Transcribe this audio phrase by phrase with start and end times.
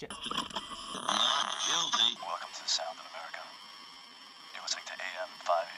[0.00, 0.08] shit.
[2.24, 3.44] Welcome to the Sound of America.
[4.54, 5.76] You're listening to AM 580.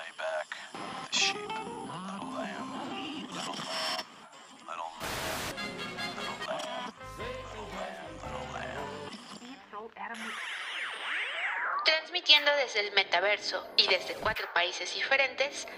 [0.00, 1.36] Lay back the sheep.
[1.36, 2.72] Little lamb.
[3.28, 4.08] Little lamb.
[4.64, 5.36] Little lamb.
[6.16, 8.08] Little lamb.
[8.24, 8.88] Little lamb.
[9.68, 10.32] Little lamb.
[11.84, 15.68] Transmitiendo desde el metaverso y desde cuatro países diferentes,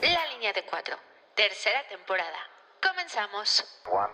[0.00, 0.96] la línea de cuatro,
[1.34, 2.38] tercera temporada.
[2.80, 3.64] Comenzamos.
[3.90, 4.12] One,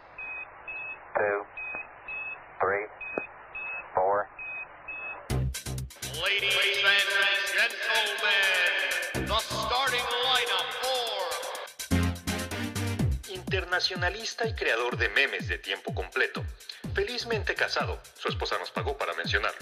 [13.71, 16.45] Internacionalista y creador de memes de tiempo completo.
[16.93, 19.53] Felizmente casado, su esposa nos pagó para mencionar.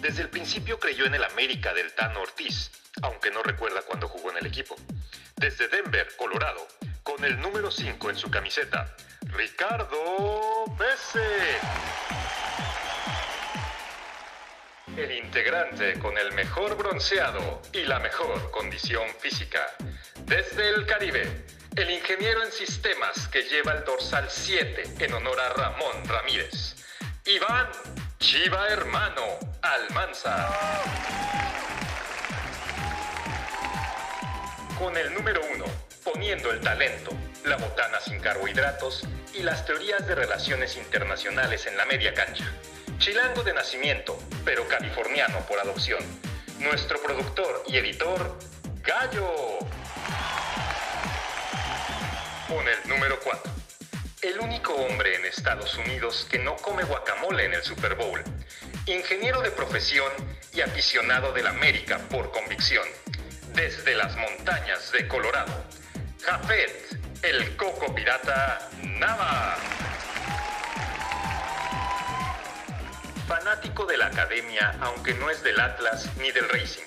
[0.00, 2.70] Desde el principio creyó en el América del Tano Ortiz,
[3.02, 4.76] aunque no recuerda cuando jugó en el equipo.
[5.34, 6.68] Desde Denver, Colorado,
[7.02, 11.58] con el número 5 en su camiseta, Ricardo Pese.
[14.96, 19.66] El integrante con el mejor bronceado y la mejor condición física.
[20.26, 25.50] Desde el Caribe, el ingeniero en sistemas que lleva el dorsal 7 en honor a
[25.50, 26.74] Ramón Ramírez.
[27.24, 27.68] Iván
[28.18, 29.22] Chiva Hermano
[29.62, 30.48] Almanza.
[34.76, 35.64] Con el número 1,
[36.02, 37.12] poniendo el talento,
[37.44, 42.52] la botana sin carbohidratos y las teorías de relaciones internacionales en la media cancha.
[42.98, 46.02] Chilango de nacimiento, pero californiano por adopción.
[46.58, 48.36] Nuestro productor y editor,
[48.82, 49.58] Gallo.
[52.48, 53.52] Con el número 4.
[54.22, 58.24] El único hombre en Estados Unidos que no come guacamole en el Super Bowl.
[58.86, 60.10] Ingeniero de profesión
[60.54, 62.88] y aficionado del América por convicción.
[63.52, 65.62] Desde las montañas de Colorado.
[66.24, 69.58] Jafet, el coco pirata Nava.
[73.26, 76.86] Fanático de la academia, aunque no es del Atlas ni del Racing.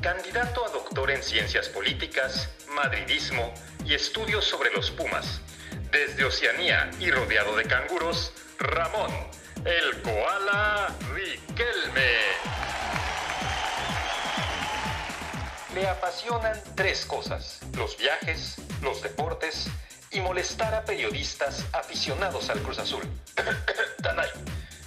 [0.00, 3.52] Candidato a doctor en ciencias políticas, madridismo
[3.84, 5.40] y estudios sobre los Pumas.
[5.90, 9.10] Desde Oceanía y rodeado de canguros, Ramón,
[9.64, 12.12] el koala Riquelme.
[15.74, 19.66] Le apasionan tres cosas, los viajes, los deportes
[20.10, 23.02] y molestar a periodistas aficionados al Cruz Azul.
[24.02, 24.28] Tanay,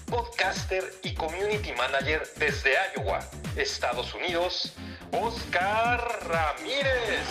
[0.05, 3.19] podcaster y community manager desde Iowa,
[3.55, 4.73] Estados Unidos,
[5.11, 7.25] Oscar Ramírez.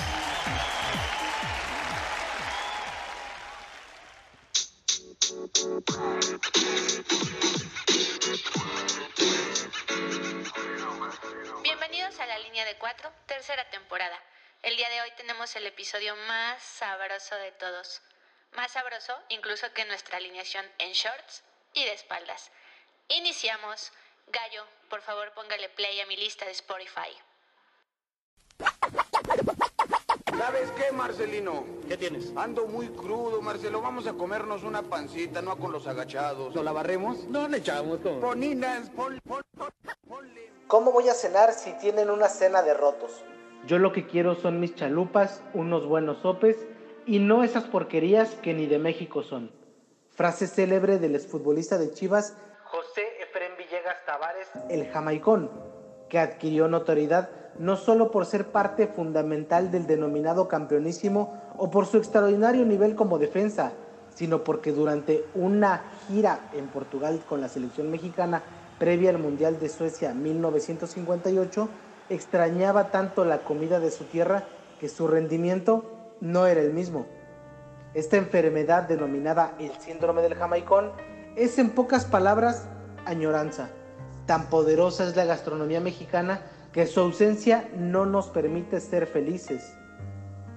[11.63, 14.17] Bienvenidos a la línea de cuatro, tercera temporada.
[14.63, 18.01] El día de hoy tenemos el episodio más sabroso de todos.
[18.53, 22.53] Más sabroso incluso que nuestra alineación en shorts y de espaldas.
[23.09, 23.91] Iniciamos.
[24.29, 27.11] Gallo, por favor póngale play a mi lista de Spotify.
[30.39, 31.65] ¿Sabes qué, Marcelino?
[31.89, 32.31] ¿Qué tienes?
[32.37, 33.81] Ando muy crudo, Marcelo.
[33.81, 36.55] Vamos a comernos una pancita, no con los agachados.
[36.55, 37.25] ¿Lo la barremos?
[37.25, 38.21] No le echamos todo.
[38.21, 39.71] Poninas, pon, pon, pon,
[40.07, 40.53] ponle.
[40.67, 43.25] ¿Cómo voy a cenar si tienen una cena de rotos?
[43.67, 46.67] Yo lo que quiero son mis chalupas, unos buenos sopes
[47.07, 49.51] y no esas porquerías que ni de México son.
[50.11, 55.51] Frase célebre del exfutbolista de Chivas, José Efrén Villegas Tavares, el jamaicón,
[56.11, 61.97] que adquirió notoriedad no solo por ser parte fundamental del denominado campeonísimo o por su
[61.97, 63.73] extraordinario nivel como defensa,
[64.15, 68.43] sino porque durante una gira en Portugal con la selección mexicana
[68.79, 71.69] previa al Mundial de Suecia 1958,
[72.09, 74.45] extrañaba tanto la comida de su tierra
[74.81, 75.85] que su rendimiento
[76.21, 77.07] no era el mismo.
[77.95, 80.93] Esta enfermedad denominada el síndrome del jamaicón
[81.35, 82.69] es en pocas palabras
[83.07, 83.71] añoranza.
[84.27, 86.41] Tan poderosa es la gastronomía mexicana
[86.77, 89.75] que su ausencia no nos permite ser felices.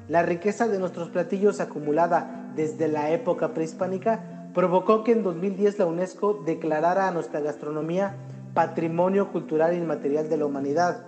[0.09, 5.85] La riqueza de nuestros platillos acumulada desde la época prehispánica provocó que en 2010 la
[5.85, 8.17] UNESCO declarara a nuestra gastronomía
[8.53, 11.05] Patrimonio Cultural Inmaterial de la Humanidad.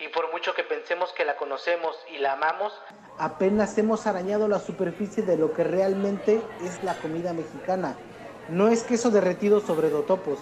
[0.00, 2.72] Y por mucho que pensemos que la conocemos y la amamos,
[3.18, 7.94] apenas hemos arañado la superficie de lo que realmente es la comida mexicana.
[8.48, 10.40] No es queso derretido sobre dotopos,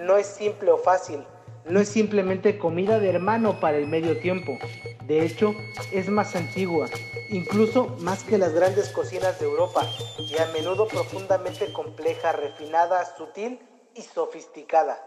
[0.00, 1.24] no es simple o fácil,
[1.68, 4.58] no es simplemente comida de hermano para el medio tiempo.
[5.06, 5.54] De hecho,
[5.92, 6.88] es más antigua,
[7.30, 9.86] incluso más que las grandes cocinas de Europa,
[10.18, 13.58] y a menudo profundamente compleja, refinada, sutil
[13.94, 14.98] y sofisticada.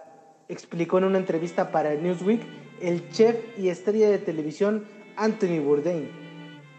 [0.50, 2.42] Explicó en una entrevista para Newsweek
[2.82, 6.10] el chef y estrella de televisión Anthony Bourdain,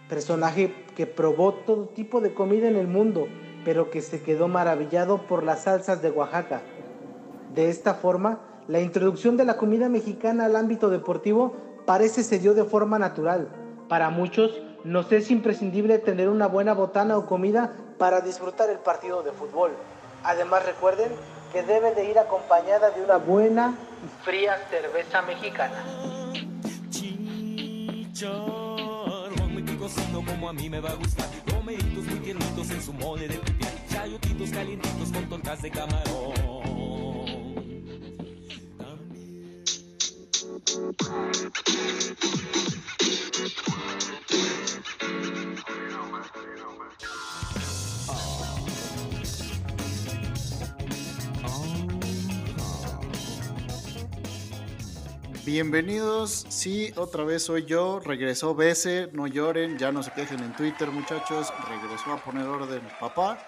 [0.08, 3.28] personaje que probó todo tipo de comida en el mundo,
[3.64, 6.62] pero que se quedó maravillado por las salsas de Oaxaca.
[7.54, 11.56] De esta forma, la introducción de la comida mexicana al ámbito deportivo
[11.86, 13.48] parece se dio de forma natural.
[13.88, 19.22] Para muchos, nos es imprescindible tener una buena botana o comida para disfrutar el partido
[19.22, 19.72] de fútbol.
[20.22, 21.10] Además, recuerden
[21.50, 23.74] que debe de ir acompañada de una buena
[24.04, 25.82] y fría cerveza mexicana.
[30.26, 31.26] como a mí me va a gustar.
[31.64, 33.40] Muy en su mole de
[34.50, 36.57] calientitos con tortas de camarón.
[55.46, 60.52] Bienvenidos, sí, otra vez soy yo, regresó Bese, no lloren, ya no se quejen en
[60.52, 63.38] Twitter muchachos, regresó a poner orden papá.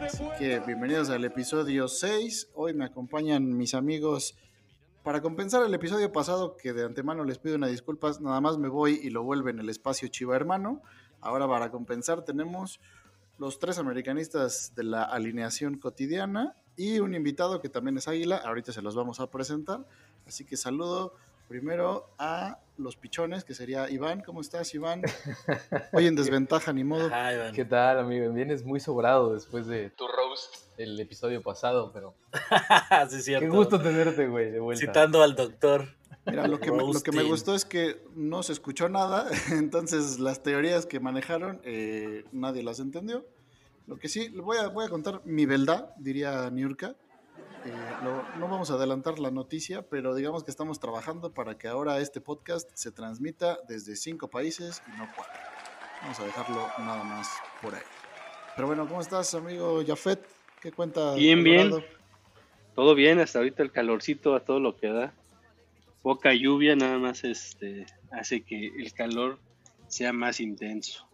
[0.00, 4.36] Así que bienvenidos al episodio 6, hoy me acompañan mis amigos
[5.02, 8.68] para compensar el episodio pasado, que de antemano les pido una disculpas, nada más me
[8.68, 10.80] voy y lo vuelve en el espacio Chiva Hermano.
[11.20, 12.80] Ahora para compensar tenemos
[13.38, 18.72] los tres americanistas de la alineación cotidiana y un invitado que también es Águila, ahorita
[18.72, 19.86] se los vamos a presentar.
[20.26, 21.14] Así que saludo
[21.52, 24.22] primero a los pichones, que sería Iván.
[24.22, 25.02] ¿Cómo estás, Iván?
[25.92, 27.10] Hoy en desventaja, ni modo.
[27.54, 28.32] ¿Qué tal, amigo?
[28.32, 32.14] Vienes muy sobrado después de tu roast el episodio pasado, pero.
[33.10, 33.44] sí, cierto.
[33.44, 34.80] Qué gusto tenerte, güey, de vuelta.
[34.80, 35.88] Citando al doctor.
[36.24, 40.20] Mira, lo que, me, lo que me gustó es que no se escuchó nada, entonces
[40.20, 43.26] las teorías que manejaron eh, nadie las entendió.
[43.86, 46.96] Lo que sí, voy a, voy a contar mi verdad, diría Niurka.
[47.64, 47.72] Eh,
[48.38, 52.20] no vamos a adelantar la noticia, pero digamos que estamos trabajando para que ahora este
[52.20, 55.40] podcast se transmita desde cinco países y no cuatro.
[56.02, 57.28] Vamos a dejarlo nada más
[57.60, 57.82] por ahí.
[58.56, 60.26] Pero bueno, ¿cómo estás, amigo Jafet?
[60.60, 61.14] ¿Qué cuenta?
[61.14, 61.72] Bien, bien.
[62.74, 65.12] Todo bien, hasta ahorita el calorcito a todo lo que da.
[66.02, 69.38] Poca lluvia, nada más este, hace que el calor
[69.86, 71.06] sea más intenso.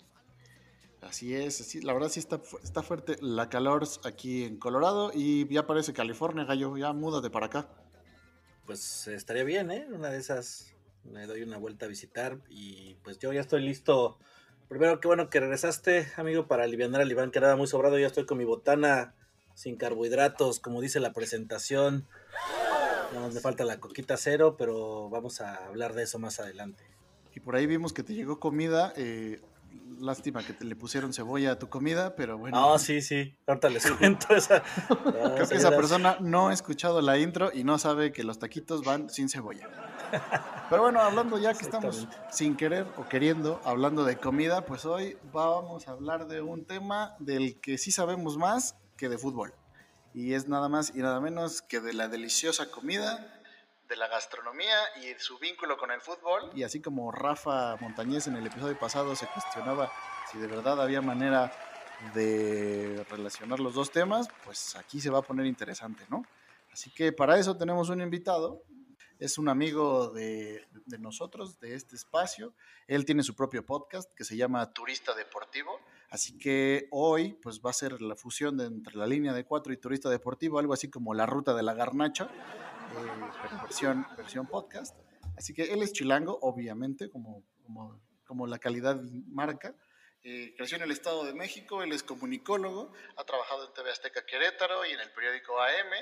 [1.01, 5.67] Así es, la verdad sí está, está fuerte la calor aquí en Colorado y ya
[5.67, 7.69] parece California, gallo, ya múdate para acá.
[8.67, 9.87] Pues estaría bien, ¿eh?
[9.91, 10.75] Una de esas
[11.05, 14.19] me doy una vuelta a visitar y pues yo ya estoy listo.
[14.69, 17.99] Primero, qué bueno que regresaste, amigo, para aliviar al Iván, que era muy sobrado.
[17.99, 19.15] Ya estoy con mi botana
[19.55, 22.07] sin carbohidratos, como dice la presentación.
[23.15, 26.85] No me falta la coquita cero, pero vamos a hablar de eso más adelante.
[27.35, 28.93] Y por ahí vimos que te llegó comida.
[28.97, 29.41] Eh,
[30.01, 32.75] lástima que te le pusieron cebolla a tu comida, pero bueno.
[32.75, 33.37] Ah, sí, sí.
[33.47, 34.63] Ahorita les cuento esa.
[34.89, 38.85] Creo que esa persona no ha escuchado la intro y no sabe que los taquitos
[38.85, 39.69] van sin cebolla.
[40.71, 45.17] Pero bueno, hablando ya que estamos sin querer o queriendo, hablando de comida, pues hoy
[45.33, 49.55] vamos a hablar de un tema del que sí sabemos más que de fútbol.
[50.15, 53.38] Y es nada más y nada menos que de la deliciosa comida
[53.89, 56.51] de la gastronomía y su vínculo con el fútbol.
[56.55, 59.91] Y así como Rafa Montañez en el episodio pasado se cuestionaba
[60.31, 61.53] si de verdad había manera
[62.15, 66.25] de relacionar los dos temas, pues aquí se va a poner interesante, ¿no?
[66.71, 68.63] Así que para eso tenemos un invitado,
[69.19, 72.55] es un amigo de, de, nosotros, de este espacio.
[72.87, 75.81] Él tiene su propio podcast que se llama Turista Deportivo.
[76.11, 79.73] Así que hoy pues va a ser la fusión de, entre la línea de cuatro
[79.73, 82.31] y Turista Deportivo, algo así como la ruta de la garnacha.
[82.97, 84.97] Eh, versión, podcast.
[85.37, 89.75] Así que él es chilango, obviamente, como, como, como la calidad marca.
[90.25, 94.27] Eh, creció en el Estado de México, él es comunicólogo, ha trabajado en TV Azteca
[94.27, 95.93] Querétaro y en el periódico AM.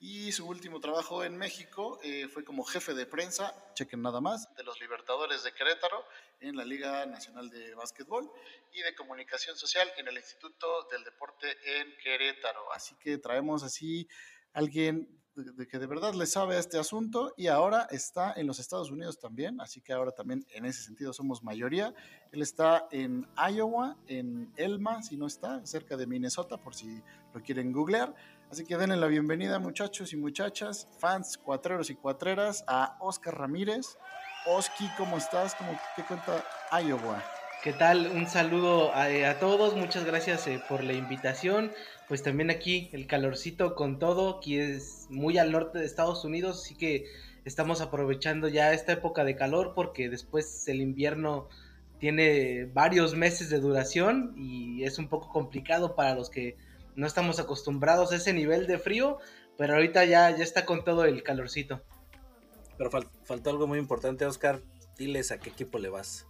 [0.00, 4.54] Y su último trabajo en México eh, fue como jefe de prensa, chequen nada más,
[4.54, 6.04] de los Libertadores de Querétaro
[6.40, 8.30] en la Liga Nacional de Básquetbol
[8.72, 12.70] y de Comunicación Social en el Instituto del Deporte en Querétaro.
[12.72, 14.06] Así que traemos así
[14.52, 18.58] alguien de, que de verdad le sabe a este asunto y ahora está en los
[18.58, 21.94] Estados Unidos también, así que ahora también en ese sentido somos mayoría.
[22.32, 27.42] Él está en Iowa, en Elma, si no está, cerca de Minnesota, por si lo
[27.42, 28.14] quieren googlear.
[28.50, 33.98] Así que denle la bienvenida muchachos y muchachas, fans, cuatreros y cuatreras, a Oscar Ramírez.
[34.46, 35.54] Oski, ¿cómo estás?
[35.54, 37.33] ¿Cómo, ¿Qué cuenta Iowa?
[37.64, 38.08] ¿Qué tal?
[38.08, 41.72] Un saludo a, todos, muchas gracias eh, por la invitación.
[42.08, 46.60] Pues también aquí el calorcito con todo, aquí es muy al norte de Estados Unidos,
[46.60, 47.06] así que
[47.46, 51.48] estamos aprovechando ya esta época de calor porque después el invierno
[51.98, 56.58] tiene varios meses de duración y es un poco complicado para los que
[56.96, 59.20] no estamos acostumbrados a ese nivel de frío,
[59.56, 61.80] pero ahorita ya, ya está con todo el calorcito.
[62.76, 62.90] Pero
[63.22, 64.60] faltó algo muy importante, Oscar.
[64.98, 66.26] Diles a qué equipo le vas.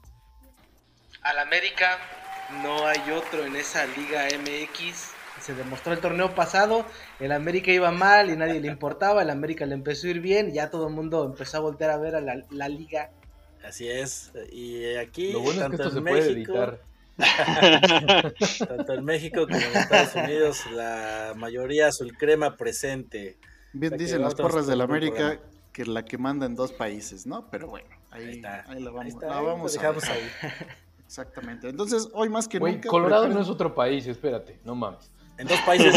[1.25, 1.99] Al América
[2.63, 5.13] no hay otro en esa Liga MX.
[5.41, 6.85] se demostró el torneo pasado,
[7.19, 10.51] el América iba mal y nadie le importaba, el América le empezó a ir bien,
[10.51, 13.11] y ya todo el mundo empezó a voltear a ver a la, la liga.
[13.65, 14.33] Así es.
[14.53, 16.81] Y aquí, Lo bueno es que tanto esto en se puede México, editar.
[18.69, 23.39] tanto en México como en Estados Unidos, la mayoría azul crema presente.
[23.73, 25.41] Bien O sea, que dicen las porras del América programa.
[25.73, 27.51] que la que manda en dos países, ¿no?
[27.51, 29.79] Pero bueno, ahí, Ahí está, ahí la ahí vamos, está, la ahí lo vamos a
[29.79, 30.19] dejamos dejar.
[31.07, 31.69] Exactamente.
[31.69, 32.89] Entonces, hoy más que Güey, nunca.
[32.89, 35.11] Colorado no es otro país, espérate, no mames.
[35.37, 35.93] En dos países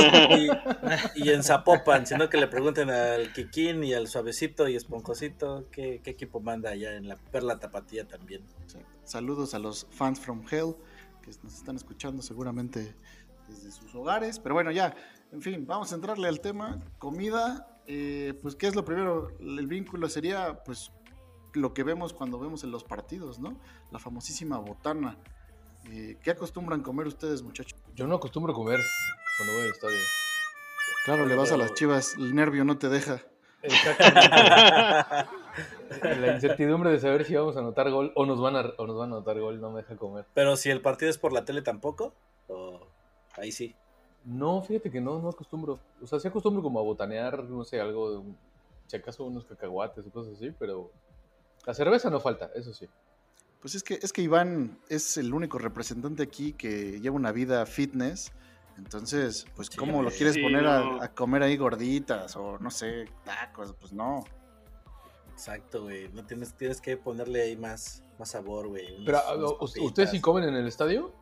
[1.16, 5.68] y, y en Zapopan, sino que le pregunten al Kikín y al Suavecito y Esponjosito
[5.72, 8.42] qué, qué equipo manda allá en la Perla Tapatía también.
[8.66, 8.80] Sí.
[9.04, 10.76] Saludos a los fans from hell
[11.22, 12.96] que nos están escuchando seguramente
[13.48, 14.40] desde sus hogares.
[14.40, 14.96] Pero bueno, ya,
[15.32, 16.80] en fin, vamos a entrarle al tema.
[16.98, 19.30] Comida, eh, pues, ¿qué es lo primero?
[19.40, 20.92] El vínculo sería, pues,
[21.54, 23.56] lo que vemos cuando vemos en los partidos, ¿no?
[23.92, 25.18] La famosísima botana.
[25.90, 27.80] Eh, ¿Qué acostumbran comer ustedes, muchachos?
[27.96, 28.80] Yo no acostumbro comer
[29.38, 29.98] cuando voy al estadio.
[31.06, 33.22] Claro, le vas a las chivas, el nervio no te deja.
[36.04, 38.98] La incertidumbre de saber si vamos a anotar gol o nos van a, o nos
[38.98, 40.26] van a anotar gol no me deja comer.
[40.34, 42.14] Pero si el partido es por la tele tampoco,
[42.48, 42.88] o
[43.38, 43.76] ahí sí.
[44.26, 45.80] No, fíjate que no, no acostumbro.
[46.02, 48.38] O sea, sí acostumbro como a botanear, no sé, algo, de un-
[48.88, 50.92] si acaso unos cacahuates o cosas así, pero
[51.68, 52.88] la cerveza no falta, eso sí.
[53.62, 57.66] Pues es que, es que Iván es el único representante aquí que lleva una vida
[57.66, 58.32] fitness.
[58.78, 60.70] Entonces, pues, ¿cómo lo quieres Sí, poner no.
[61.02, 63.74] a, a comer ahí gorditas o no sé, tacos?
[63.80, 64.24] Pues no.
[65.34, 66.10] Exacto, güey.
[66.10, 69.04] No tienes, tienes que ponerle ahí más, más sabor, güey.
[69.06, 69.84] Pero, ah, unas ¿u- papitas.
[69.84, 71.14] ¿ustedes sí comen en el estadio?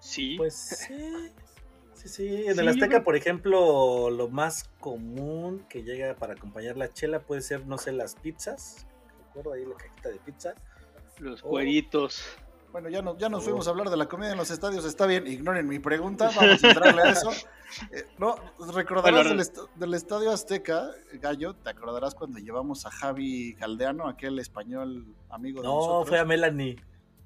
[0.00, 0.36] Sí.
[0.36, 0.94] Pues sí.
[1.94, 2.28] Sí, sí.
[2.46, 7.18] En Sí, el Azteca, por ejemplo, lo más común que llega para acompañar la chela
[7.18, 8.86] puede ser, no sé, las pizzas.
[9.28, 10.54] Recuerdo ahí la cajita de pizza.
[11.18, 11.48] Los Oh.
[11.48, 12.22] cueritos.
[12.70, 13.44] Bueno, ya, no, ya nos Oh.
[13.44, 14.84] fuimos a hablar de la comida en los estadios.
[14.84, 16.30] Está bien, ignoren mi pregunta.
[16.36, 17.30] Vamos a entrarle a eso.
[17.92, 18.34] Eh, no,
[18.72, 21.52] recordarás Bueno, del, est- del Estadio Azteca, Gallo.
[21.54, 26.08] ¿Te acordarás cuando llevamos a Javi Caldeano, aquel español amigo de No, nosotros?
[26.08, 26.76] fue a Melanie.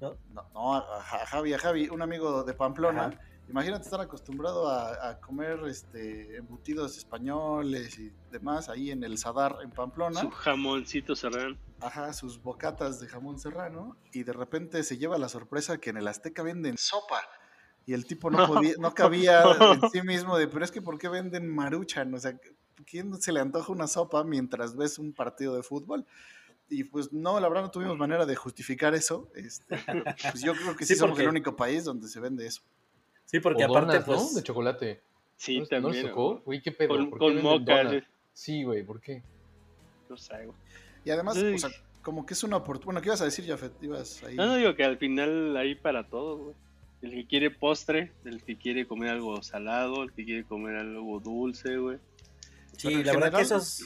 [0.01, 0.17] ¿no?
[0.33, 3.05] No, no, a, a Javi, a Javi, un amigo de Pamplona.
[3.05, 3.19] Ajá.
[3.53, 9.57] Imagínate estar acostumbrado a, a comer este embutidos españoles y demás ahí en el Sadar
[9.61, 10.21] en Pamplona.
[10.21, 11.55] Su jamoncito serrano.
[11.79, 13.95] Ajá, sus bocatas de jamón serrano.
[14.11, 17.21] Y de repente se lleva la sorpresa que en el Azteca venden sopa.
[17.85, 20.97] Y el tipo no podía, no cabía en sí mismo de, pero es que ¿por
[20.97, 22.11] qué venden maruchan?
[22.15, 22.35] O sea,
[22.87, 26.07] ¿quién se le antoja una sopa mientras ves un partido de fútbol?
[26.69, 29.29] Y pues no, la verdad no tuvimos manera de justificar eso.
[29.35, 29.77] Este,
[30.31, 32.63] pues yo creo que sí, Sí, somos porque- el único país donde se vende eso.
[33.33, 34.21] Sí, porque O aparte, donas, pues.
[34.21, 34.33] ¿no?
[34.35, 35.01] De chocolate.
[35.37, 35.93] Sí, ¿No, ¿No también.
[35.95, 36.41] les tocó?
[36.45, 36.89] Güey, ¿qué pedo?
[36.89, 38.05] Con, ¿Por qué con moca.
[38.31, 38.63] sí.
[38.63, 39.23] Güey, ¿por qué?
[40.07, 40.57] No sé, güey.
[41.03, 41.55] Y además, Uy.
[41.55, 41.71] o sea,
[42.03, 42.85] como que es una oportunidad.
[42.85, 43.73] Bueno, ¿qué ibas a decir, Jafet?
[43.81, 44.35] Ibas ahí.
[44.35, 46.55] No, no digo que al final hay para todo, güey.
[47.01, 51.19] El que quiere postre, el que quiere comer algo salado, el que quiere comer algo
[51.19, 51.97] dulce, güey.
[52.77, 53.83] Sí, la verdad que esos.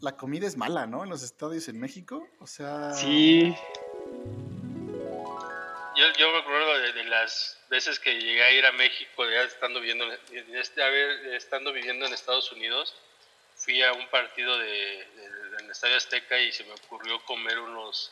[0.00, 1.02] La comida es mala, ¿no?
[1.02, 2.26] En los estadios en México.
[2.40, 2.92] O sea.
[2.92, 3.54] Sí.
[6.02, 9.42] Yo, yo me acuerdo de, de las veces que llegué a ir a México, ya
[9.42, 12.92] estando viviendo, en este- a ver, estando viviendo en Estados Unidos,
[13.54, 18.10] fui a un partido de, de- del Estadio Azteca y se me ocurrió comer unos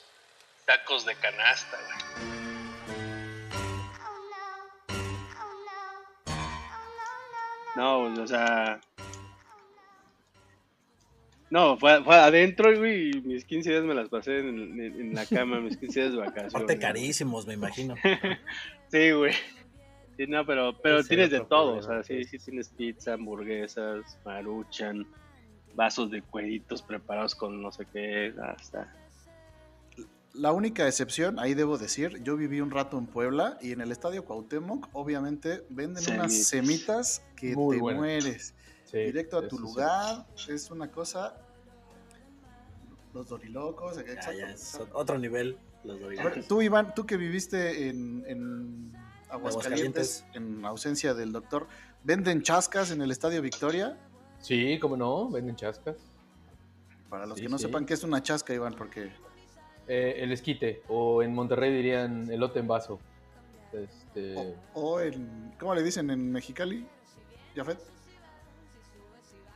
[0.66, 1.80] tacos de canasta.
[1.80, 2.30] güey.
[7.74, 8.80] No, o sea.
[11.50, 14.48] No, fue, fue adentro, güey, y mis 15 días me las pasé en,
[14.80, 16.54] en- en la cama, mis 15 días de vacaciones.
[16.54, 17.94] Aparte carísimos, me imagino.
[18.90, 19.32] Sí, güey.
[20.16, 25.06] Sí, no, pero, pero tienes de todo, o sea, sí, sí tienes pizza, hamburguesas, maruchan,
[25.76, 28.92] vasos de cueritos preparados con no sé qué, hasta...
[30.34, 33.90] La única excepción, ahí debo decir, yo viví un rato en Puebla y en el
[33.90, 36.46] estadio Cuauhtémoc, obviamente, venden unas Semitas.
[36.46, 38.00] semitas que Muy te buenas.
[38.00, 38.54] mueres.
[38.90, 39.62] Sí, Directo a tu sí.
[39.62, 41.36] lugar, es una cosa.
[43.12, 44.38] Los dorilocos, Ya, exacto.
[44.38, 45.58] ya, es otro nivel.
[45.84, 45.98] Los
[46.46, 48.92] tú, Iván, tú que viviste en, en
[49.30, 50.24] Aguascalientes, Aguascalientes.
[50.34, 51.66] en ausencia del doctor,
[52.04, 53.96] ¿venden chascas en el estadio Victoria?
[54.40, 55.96] Sí, cómo no, venden chascas.
[57.08, 59.10] Para los Sí, que no sepan qué es una chasca, Iván, porque
[59.88, 63.00] Eh, el esquite, o en Monterrey dirían elote en vaso.
[63.72, 65.54] Este, O en.
[65.58, 66.86] ¿Cómo le dicen en Mexicali?
[67.56, 67.78] ¿Jafet?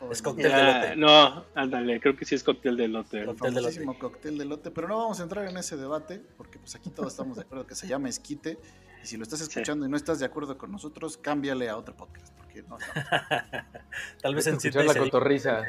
[0.01, 0.97] O Es cóctel de Ya, elote.
[0.97, 3.21] no, ándale, creo que sí es cóctel de elote.
[3.21, 6.59] El Cóctel de cóctel de lote, pero no vamos a entrar en ese debate, porque
[6.59, 8.59] pues aquí todos estamos de acuerdo que se llama esquite,
[9.03, 11.97] y si lo estás escuchando y no estás de acuerdo con nosotros, cámbiale a otro
[11.97, 13.05] podcast, porque no estamos-
[14.23, 15.63] Tal vez en escuchar la cotorriza.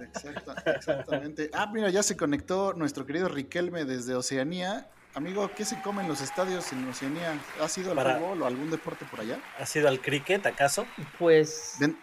[0.00, 1.50] Exacta- exactamente.
[1.54, 4.88] Ah, mira, ya se conectó nuestro querido Riquelme desde Oceanía.
[5.14, 7.38] Amigo, ¿qué se come en los estadios en Oceanía?
[7.60, 9.38] ¿Ha sido el Para- fútbol o algún deporte por allá?
[9.58, 10.86] ¿Has ido al cricket acaso?
[11.18, 11.96] Pues, Ven-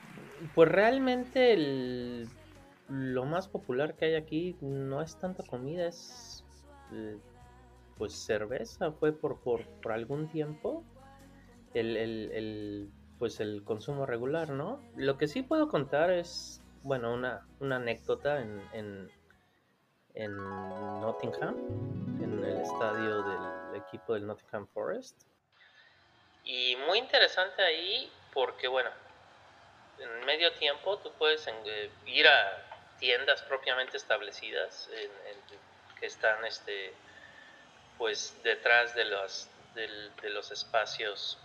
[0.55, 2.29] pues realmente el-
[2.87, 6.43] lo más popular que hay aquí no es tanto comida, es
[6.91, 7.17] eh,
[7.97, 10.83] pues cerveza, fue por, por, por algún tiempo
[11.73, 12.89] el, el- el,
[13.19, 14.81] pues el consumo regular, ¿no?
[14.95, 19.09] Lo que sí puedo contar es, bueno, una, una anécdota en, en,
[20.15, 20.35] en
[21.01, 21.55] Nottingham,
[22.21, 25.15] en el estadio del equipo del Nottingham Forest.
[26.43, 28.89] Y muy interesante ahí porque, bueno,
[29.99, 32.65] en medio tiempo tú puedes eh, ir a
[32.99, 36.93] tiendas propiamente establecidas en- que están este
[37.97, 41.37] pues detrás de los del- de los espacios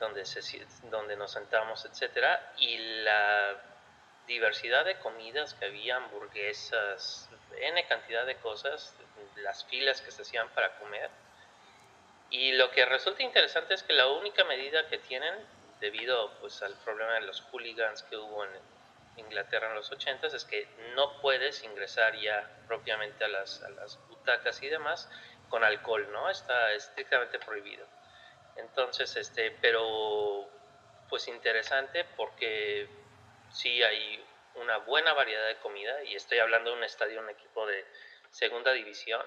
[0.00, 0.40] donde se
[0.90, 3.54] donde nos sentamos etcétera y la
[4.26, 7.28] diversidad de comidas que había hamburguesas
[7.60, 8.94] n cantidad de cosas
[9.36, 11.10] las filas que se hacían para comer
[12.34, 15.34] y lo que resulta interesante es que la única medida que tienen,
[15.78, 18.50] debido pues, al problema de los hooligans que hubo en
[19.18, 24.00] Inglaterra en los 80 es que no puedes ingresar ya propiamente a las, a las
[24.08, 25.08] butacas y demás
[25.48, 26.28] con alcohol, ¿no?
[26.28, 27.86] Está estrictamente prohibido.
[28.56, 30.48] Entonces, este, pero
[31.08, 32.88] pues interesante porque
[33.52, 34.24] sí hay
[34.62, 37.84] una buena variedad de comida y estoy hablando de un estadio, un equipo de
[38.30, 39.22] segunda división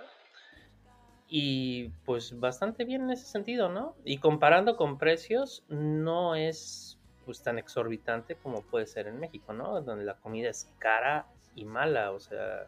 [1.27, 3.95] y pues bastante bien en ese sentido, ¿no?
[4.05, 9.81] Y comparando con precios, no es pues tan exorbitante como puede ser en México, ¿no?
[9.81, 12.67] Donde la comida es cara y mala, o sea,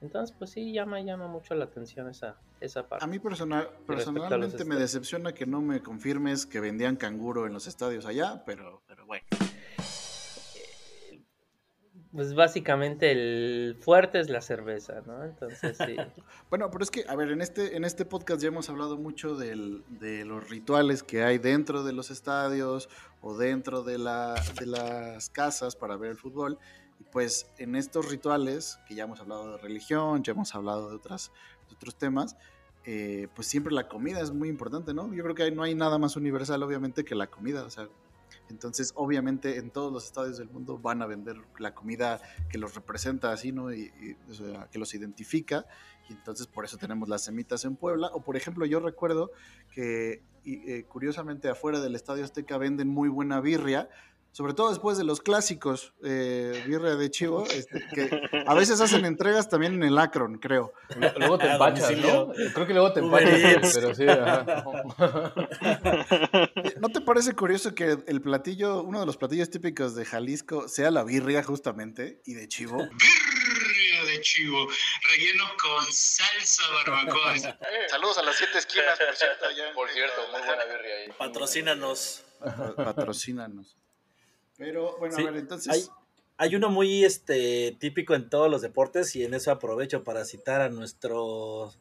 [0.00, 3.04] entonces pues sí llama llama mucho la atención esa esa parte.
[3.04, 7.52] A mí personal, a personalmente me decepciona que no me confirmes que vendían canguro en
[7.52, 9.24] los estadios allá, pero, pero bueno.
[12.12, 15.24] Pues básicamente el fuerte es la cerveza, ¿no?
[15.24, 15.96] Entonces sí.
[16.50, 19.36] Bueno, pero es que, a ver, en este, en este podcast ya hemos hablado mucho
[19.36, 19.54] de
[20.24, 22.88] los rituales que hay dentro de los estadios
[23.20, 26.58] o dentro de, la, las casas para ver el fútbol.
[26.98, 30.96] Y pues en estos rituales, que ya hemos hablado de religión, ya hemos hablado de,
[30.96, 31.30] otras,
[31.72, 32.36] otros temas,
[32.84, 35.14] eh, pues siempre la comida es muy importante, ¿no?
[35.14, 37.62] Yo creo que no hay nada más universal, obviamente, que la comida.
[37.62, 37.88] O sea,
[38.50, 42.74] entonces, obviamente, en todos los estadios del mundo van a vender la comida que los
[42.74, 43.72] representa así, ¿no?
[43.72, 45.66] Y, y, o sea, que los identifica.
[46.08, 48.08] Y entonces, por eso tenemos las semitas en Puebla.
[48.12, 49.30] O, por ejemplo, yo recuerdo
[49.72, 53.88] que, y, eh, curiosamente, afuera del Estadio Azteca venden muy buena birria.
[54.32, 59.04] Sobre todo después de los clásicos, eh, birria de chivo, este, que a veces hacen
[59.04, 60.72] entregas también en el Akron, creo.
[61.18, 61.90] Luego te A empachas.
[61.98, 62.28] ¿no?
[62.54, 64.64] Creo que luego te empachas, pero sí, ajá.
[66.80, 70.90] ¿No te parece curioso que el platillo, uno de los platillos típicos de Jalisco sea
[70.90, 72.78] la birria justamente y de chivo?
[72.98, 74.66] birria de chivo,
[75.12, 77.36] rellenos con salsa barbacoa.
[77.88, 79.44] Saludos a las siete esquinas, por cierto.
[79.44, 81.12] allá Por cierto, muy buena birria ahí.
[81.18, 82.24] Patrocínanos.
[82.76, 83.76] Patrocínanos.
[84.56, 85.72] Pero bueno, Sí, a ver, entonces.
[85.74, 85.82] Hay,
[86.38, 90.62] hay uno muy este típico en todos los deportes y en eso aprovecho para citar
[90.62, 91.74] a nuestro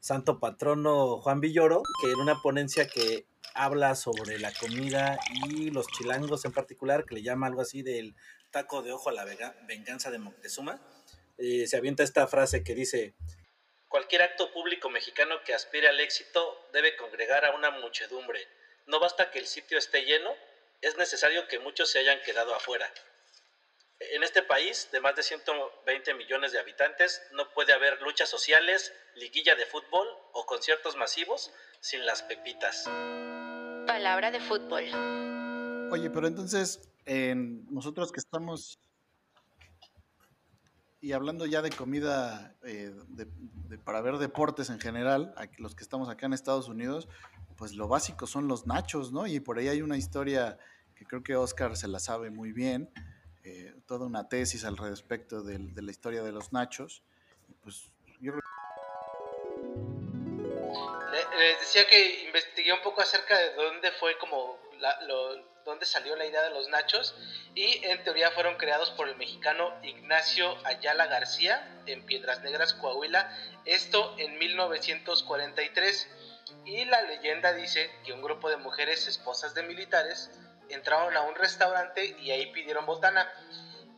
[0.00, 3.26] santo patrono Juan Villoro, que en una ponencia que
[3.58, 5.18] habla sobre la comida
[5.48, 8.14] y los chilangos en particular, que le llama algo así del
[8.52, 9.24] taco de ojo a la
[9.66, 10.80] venganza de Moctezuma,
[11.38, 13.14] eh, se avienta esta frase que dice,
[13.88, 18.46] cualquier acto público mexicano que aspire al éxito debe congregar a una muchedumbre.
[18.86, 20.34] No basta que el sitio esté lleno,
[20.80, 22.88] es necesario que muchos se hayan quedado afuera.
[23.98, 28.92] En este país de más de 120 millones de habitantes no puede haber luchas sociales,
[29.16, 32.84] liguilla de fútbol o conciertos masivos sin las pepitas.
[33.86, 34.84] Palabra de fútbol.
[35.90, 38.78] Oye, pero entonces, en nosotros que estamos.
[41.00, 43.28] Y hablando ya de comida eh, de-
[43.68, 47.08] de- para ver deportes en general, aquí- los que estamos acá en Estados Unidos,
[47.56, 49.26] pues lo básico son los nachos, ¿no?
[49.26, 50.58] Y por ahí hay una historia
[50.96, 52.90] que creo que Oscar se la sabe muy bien,
[53.44, 57.02] eh, toda una tesis al respecto del- de, la historia de los nachos.
[57.48, 58.42] Y pues yo creo
[61.38, 64.58] Les decía que investigué un poco acerca de dónde fue como
[65.06, 67.14] lo- dónde salió la idea de los nachos
[67.54, 73.28] y en teoría fueron creados por el mexicano Ignacio Ayala García en Piedras Negras, Coahuila,
[73.66, 76.08] esto en 1943
[76.64, 80.30] y la leyenda dice que un grupo de mujeres esposas de militares
[80.70, 83.26] entraron a un restaurante y ahí pidieron botana.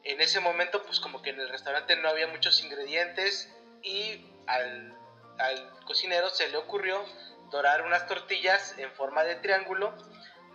[0.05, 3.49] En ese momento pues como que en el restaurante no había muchos ingredientes
[3.83, 4.93] y al
[5.41, 7.05] al cocinero se le ocurrió
[7.51, 9.95] dorar unas tortillas en forma de triángulo.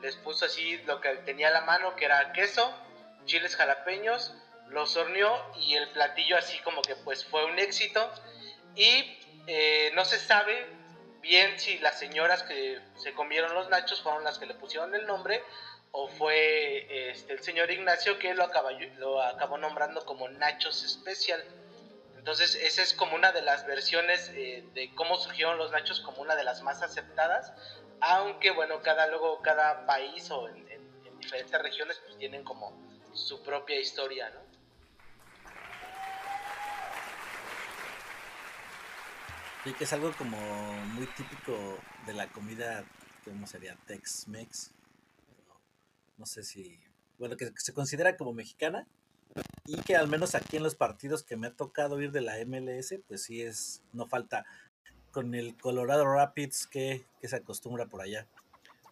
[0.02, 2.74] Les puso así lo que tenía a la mano, que era queso,
[3.26, 4.34] chiles jalapeños,
[4.69, 8.12] los horneó y el platillo así como que pues fue un éxito.
[8.76, 10.67] Y eh, no se sabe
[11.21, 15.08] bien si las señoras que se comieron los nachos fueron las que le pusieron el
[15.08, 15.43] nombre
[15.98, 21.41] o fue este, el señor Ignacio que lo acabó, lo acabó nombrando como Nachos Special.
[22.25, 26.23] Entonces esa es como una de las versiones eh, de cómo surgieron los nachos como
[26.23, 27.53] una de las más aceptadas,
[28.01, 32.75] aunque bueno, cada luego cada país o en, en diferentes regiones pues tienen como
[33.13, 34.39] su propia historia, ¿no?
[39.63, 40.35] Sí, que es algo como
[40.95, 42.85] muy típico de la comida,
[43.23, 43.77] ¿cómo sería?
[43.85, 44.71] Tex-Mex.
[46.17, 46.79] No sé si.
[47.19, 48.88] Bueno, que se considera como mexicana.
[49.65, 52.34] Y que al menos aquí en los partidos que me ha tocado ir de la
[52.45, 53.82] MLS, pues sí es.
[53.93, 54.45] No falta.
[55.12, 58.28] Con el Colorado Rapids, que, se acostumbra por allá?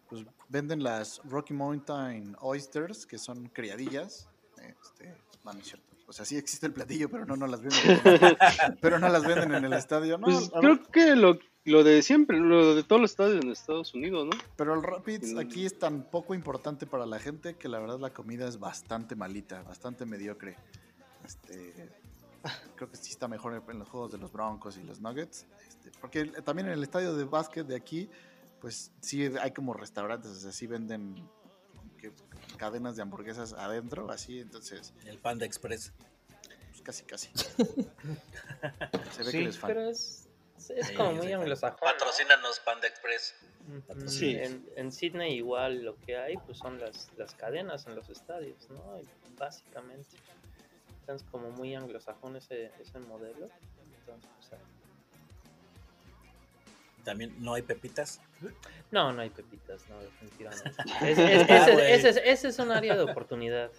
[0.09, 4.29] Pues venden las Rocky Mountain Oysters, que son criadillas.
[4.57, 7.61] Este, no, no es cierto o sea, sí existe el platillo, pero no, no las
[7.61, 8.01] venden.
[8.81, 10.27] pero no las venden en el estadio, ¿no?
[10.27, 14.27] Pues creo que lo, lo de siempre, lo de todos los estadios en Estados Unidos,
[14.27, 14.37] ¿no?
[14.57, 18.11] Pero el Rapids aquí es tan poco importante para la gente que la verdad la
[18.11, 20.57] comida es bastante malita, bastante mediocre.
[21.25, 21.89] Este,
[22.75, 25.45] creo que sí está mejor en los juegos de los Broncos y los Nuggets.
[25.67, 28.09] Este, porque también en el estadio de básquet de aquí,
[28.59, 31.29] pues sí hay como restaurantes, o sea, sí venden
[32.57, 34.93] cadenas de hamburguesas adentro, así, entonces...
[35.05, 35.93] El Panda Express.
[36.71, 37.29] Pues casi, casi.
[39.11, 39.93] Se ve que les fan.
[40.69, 41.79] Es, es como muy anglosajón.
[41.81, 43.35] Patrocínanos Panda Express.
[44.07, 44.35] Sí.
[44.35, 48.69] En, en, Sydney igual lo que hay pues son las, las cadenas en los estadios,
[48.69, 49.01] ¿no?
[49.37, 50.17] Básicamente.
[51.01, 53.49] Entonces como muy anglosajón ese, ese modelo.
[53.99, 54.61] Entonces, pues,
[57.03, 58.21] ¿También no hay pepitas?
[58.91, 60.71] No, no hay pepitas, no, definitivamente.
[61.01, 63.71] ese, es, un área de oportunidad.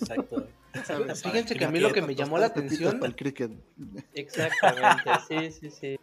[0.00, 0.46] Exacto.
[0.74, 2.98] Fíjense que a mí lo que me llamó la atención.
[2.98, 3.52] Para el cricket.
[4.14, 5.98] Exactamente, sí, sí, sí.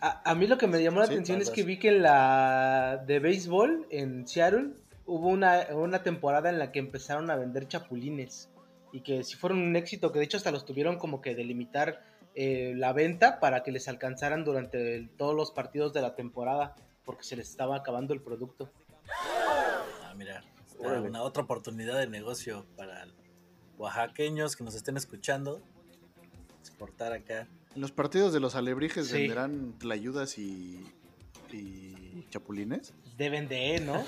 [0.00, 3.20] A, mí lo que me llamó la atención es que vi que en la de
[3.20, 4.70] béisbol en Seattle
[5.06, 8.48] hubo una, una temporada en la que empezaron a vender chapulines
[8.92, 12.02] y que si fueron un éxito, que de hecho hasta los tuvieron como que delimitar
[12.34, 16.74] eh, la venta para que les alcanzaran durante todos los partidos de la temporada,
[17.04, 18.70] porque se les estaba acabando el producto.
[20.02, 20.42] Ah, mira,
[20.82, 23.06] una otra oportunidad de negocio para
[23.78, 25.60] oaxaqueños que nos estén escuchando.
[26.60, 27.48] Exportar acá.
[27.74, 30.86] En los partidos de los alebrijes venderán tlayudas y,
[31.50, 32.94] y chapulines.
[33.16, 34.04] Deben de, ¿no?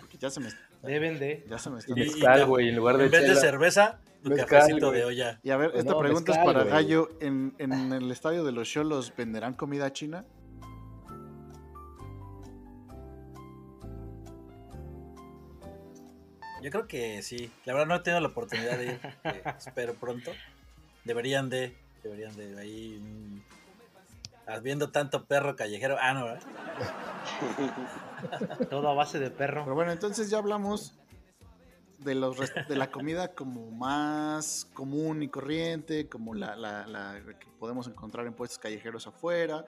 [0.00, 0.48] Porque ya se me
[0.84, 1.44] Deben de.
[1.48, 1.98] Ya se me están...
[1.98, 5.40] en lugar de En vez de cerveza, un cafecito de olla.
[5.42, 7.08] Y a ver, esta pregunta es para Gallo.
[7.20, 10.24] ¿En, ¿En, el estadio de los Cholos venderán comida china?
[16.64, 17.52] Yo creo que sí.
[17.66, 19.00] La verdad no he tenido la oportunidad de ir.
[19.24, 20.32] Eh, espero pronto.
[21.04, 21.76] Deberían de.
[22.02, 22.98] Deberían de ahí.
[23.02, 25.98] Mm, viendo tanto perro callejero.
[26.00, 26.42] Ah, no, ¿verdad?
[28.70, 29.64] Todo a base de perro.
[29.64, 30.94] Pero bueno, entonces ya hablamos
[31.98, 37.88] de, los, de la comida como más común y corriente, como la, la, que podemos
[37.88, 39.66] encontrar en puestos callejeros afuera,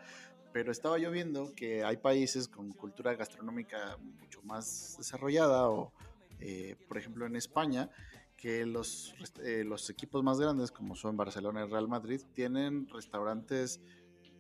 [0.51, 5.93] pero estaba yo viendo que hay países con cultura gastronómica mucho más desarrollada, o
[6.40, 7.90] eh, por ejemplo en España,
[8.37, 13.81] que los, eh, los equipos más grandes, como son Barcelona y Real Madrid, tienen restaurantes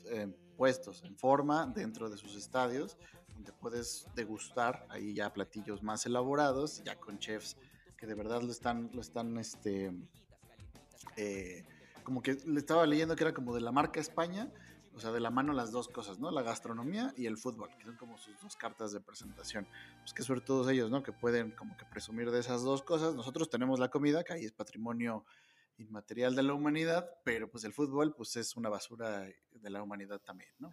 [0.04, 2.96] eh, puestos en forma dentro de sus estadios,
[3.34, 7.56] donde puedes degustar ahí ya platillos más elaborados, ya con chefs
[7.96, 9.92] que de verdad lo están, lo están, este,
[11.16, 11.64] eh,
[12.02, 14.50] como que le estaba leyendo que era como de la marca España,
[14.96, 16.30] o sea, de la mano las dos cosas, ¿no?
[16.30, 19.68] La gastronomía y el fútbol, que son como sus dos cartas de presentación.
[20.00, 21.02] Pues que suerte todos ellos, ¿no?
[21.02, 23.14] Que pueden como que presumir de esas dos cosas.
[23.14, 25.24] Nosotros tenemos la comida, que ahí es patrimonio
[25.78, 29.20] inmaterial de la humanidad, pero pues el fútbol pues es una basura
[29.52, 30.72] de la humanidad también, ¿no?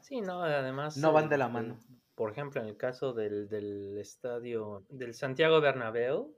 [0.00, 0.96] Sí, no, además...
[0.96, 1.78] No van de la mano
[2.14, 6.34] por ejemplo, en el caso del, del estadio del Santiago Bernabéu,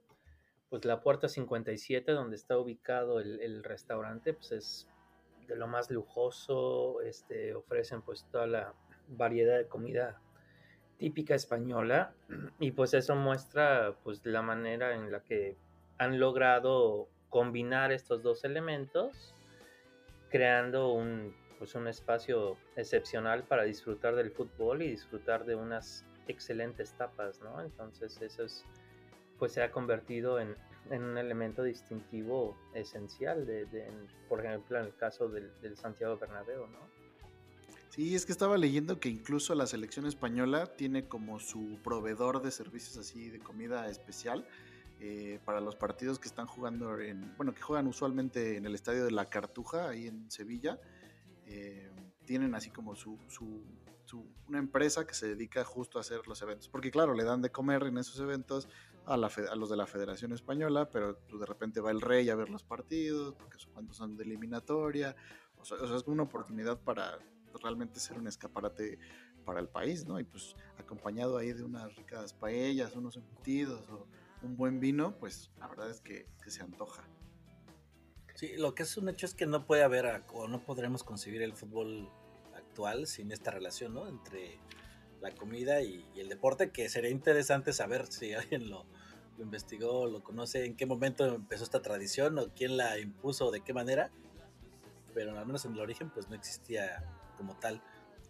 [0.69, 4.87] pues la puerta 57 donde está ubicado el, el, restaurante, pues es
[5.47, 8.73] de lo más lujoso, este, ofrecen pues toda la
[9.07, 10.21] variedad de comida
[10.97, 12.13] típica española
[12.59, 15.55] y pues eso muestra pues la manera en la que
[15.97, 19.35] han logrado combinar estos dos elementos
[20.29, 26.93] creando un pues un espacio excepcional para disfrutar del fútbol y disfrutar de unas excelentes
[26.93, 27.61] tapas, ¿no?
[27.61, 28.65] Entonces eso es,
[29.39, 30.55] pues se ha convertido en,
[30.91, 33.65] un elemento distintivo esencial, de,
[34.29, 36.79] por ejemplo, en el caso del, Santiago Bernabéu, ¿no?
[37.89, 42.51] Sí, es que estaba leyendo que incluso la selección española tiene como su proveedor de
[42.51, 44.47] servicios así de comida especial
[44.99, 49.03] eh, para los partidos que están jugando en, bueno, que juegan usualmente en el estadio
[49.05, 50.79] de la Cartuja, ahí en Sevilla
[51.45, 51.89] eh,
[52.25, 53.63] tienen así como su, su,
[54.05, 56.67] su- una empresa que se dedica justo a hacer los eventos.
[56.67, 58.67] Porque claro, le dan de comer en esos eventos
[59.07, 62.35] a, la a los de la Federación Española, pero de repente va el rey a
[62.35, 65.15] ver los partidos, porque son- cuando son de eliminatoria.
[65.59, 67.17] O sea, o sea, es una oportunidad para
[67.63, 68.99] realmente ser un escaparate
[69.45, 70.19] para el país, ¿no?
[70.19, 74.05] Y pues acompañado ahí de unas ricas paellas, unos embutidos o
[74.43, 77.03] un buen vino, pues la verdad es que, que se antoja.
[78.35, 81.41] Sí, lo que es un hecho es que no puede haber o no podremos concebir
[81.41, 82.11] el fútbol
[82.55, 84.07] actual sin esta relación, ¿no?
[84.07, 84.59] Entre
[85.21, 88.85] la comida y, y el deporte, que sería interesante saber si alguien lo,
[89.37, 93.51] lo investigó, lo conoce, en qué momento empezó esta tradición o quién la impuso o
[93.51, 94.09] de qué manera,
[95.13, 97.03] pero al menos en el origen pues no existía
[97.37, 97.81] como tal.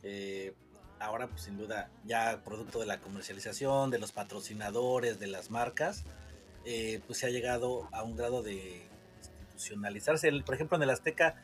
[0.03, 0.53] Eh,
[0.99, 6.03] ahora pues sin duda ya producto de la comercialización, de los patrocinadores, de las marcas,
[6.65, 8.85] eh, pues se ha llegado a un grado de
[9.31, 10.27] institucionalizarse.
[10.27, 11.35] El- por ejemplo, en el Azteca,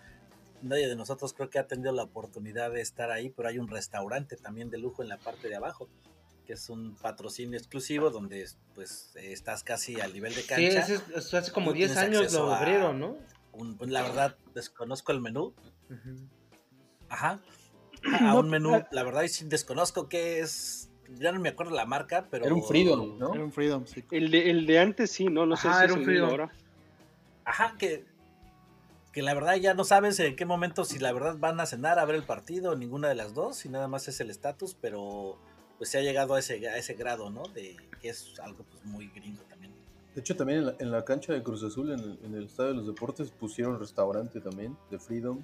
[0.61, 3.67] nadie de nosotros creo que ha tenido la oportunidad de estar ahí, pero hay un
[3.69, 5.87] restaurante también de lujo en la parte de abajo,
[6.45, 10.79] que es un patrocinio exclusivo donde pues estás casi al nivel de Sí, cancha.
[10.81, 13.17] es- eso hace como y 10 tienes años lo abrieron, ¿no?
[13.51, 15.53] un- pues, la verdad, desconozco el menú.
[17.09, 17.39] Ajá.
[18.03, 20.89] A No, un menú, la verdad, sí desconozco qué es.
[21.09, 22.45] Ya no me acuerdo la marca, pero.
[22.45, 23.33] Era un Freedom, ¿no?
[23.33, 24.03] Era un Freedom, sí.
[24.11, 25.45] El de, el de antes sí, ¿no?
[25.45, 26.29] No sé Ajá, si era es un Freedom.
[26.29, 26.51] ahora.
[27.45, 28.05] Ajá, que,
[29.11, 31.99] que la verdad ya no sabes en qué momento, si la verdad van a cenar
[31.99, 35.37] a ver el partido, ninguna de las dos, y nada más es el estatus, pero
[35.83, 37.43] pues se ha llegado a ese, a ese grado, ¿no?
[37.49, 39.73] De que es algo pues muy gringo también.
[40.15, 42.45] De hecho, también en la, en la cancha de Cruz Azul, en el, en el
[42.45, 45.43] Estadio de los Deportes, pusieron restaurante también, de Freedom.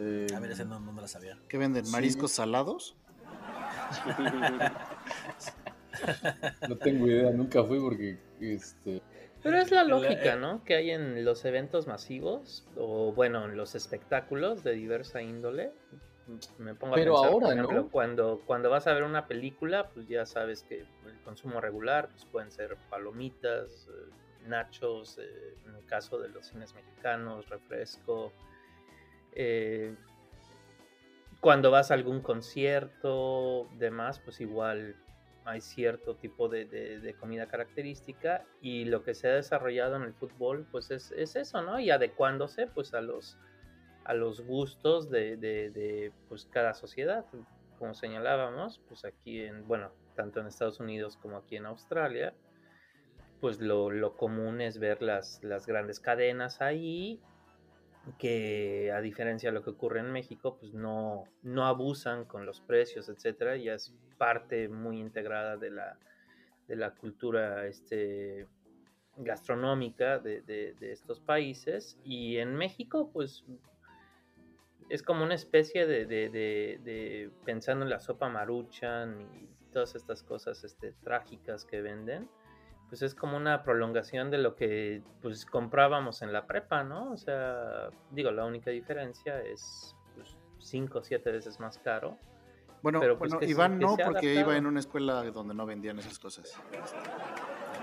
[0.00, 1.38] Eh, A ver, ese no, no me la sabía.
[1.48, 1.86] ¿Qué venden?
[1.86, 1.92] Sí.
[1.92, 2.96] ¿Mariscos salados?
[6.68, 9.00] No tengo idea, nunca fui porque este
[9.44, 10.64] Pero es la lógica, eh, ¿no?
[10.64, 15.70] Que hay en los eventos masivos, o bueno, en los espectáculos de diversa índole.
[16.58, 17.88] Me pongo Pero a pensar, ahora, por ejemplo, ¿no?
[17.90, 22.24] cuando, cuando vas a ver una película, pues ya sabes que el consumo regular pues
[22.26, 28.32] pueden ser palomitas, eh, nachos, eh, en el caso de los cines mexicanos, refresco.
[29.32, 29.94] eh,
[31.40, 34.96] cuando vas a algún concierto, demás, pues igual
[35.44, 40.02] hay cierto tipo de, de- de comida característica y lo que se ha desarrollado en
[40.04, 41.78] el fútbol pues es, es eso, ¿no?
[41.80, 43.36] Y adecuándose pues a los,
[44.04, 47.24] a los gustos de, de- pues cada sociedad.
[47.78, 52.34] Como señalábamos, pues aquí en, bueno, tanto en Estados Unidos como aquí en Australia,
[53.40, 57.20] pues lo, lo común es ver las, las grandes cadenas ahí
[58.18, 62.60] que a diferencia de lo que ocurre en México, pues no, no abusan con los
[62.60, 65.98] precios, etcétera, ya es parte muy integrada de la,
[66.68, 68.46] de la cultura este,
[69.16, 71.98] gastronómica de- de estos países.
[72.04, 73.42] Y en México, pues
[74.88, 79.94] es como una especie de, de- de- de- pensando en la sopa maruchan y todas
[79.94, 82.28] estas cosas este, trágicas que venden
[82.88, 87.12] pues es como una prolongación de lo que pues comprábamos en la prepa, ¿no?
[87.12, 92.18] O sea, digo, la única diferencia es pues, cinco o siete veces más caro.
[92.82, 95.98] Bueno, pero, pues, bueno se- Iván no, porque iba en una escuela donde no vendían
[95.98, 96.60] esas cosas.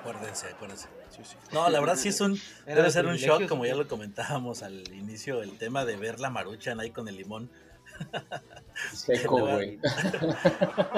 [0.02, 0.88] Acuérdense, acuérdense.
[1.10, 1.36] Sí, sí.
[1.54, 2.34] No, la verdad sí es un.
[2.66, 5.86] Era Debe de ser un shock, como ya ¿o lo comentábamos al inicio, el tema
[5.86, 7.52] de ver la maruchan ahí con el limón.
[8.94, 9.80] Seco, güey.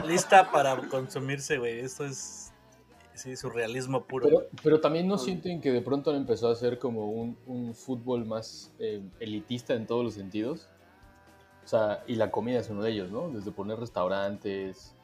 [0.06, 1.80] Lista para consumirse, güey.
[1.80, 2.52] Esto es.
[3.14, 4.26] Sí, surrealismo puro.
[4.26, 8.26] Pero, pero también no sienten que de pronto empezó a ser como un, un fútbol
[8.26, 10.70] más eh, elitista en todos los sentidos.
[11.64, 13.30] O sea, y la comida es uno de ellos, ¿no?
[13.30, 14.96] Desde poner restaurantes,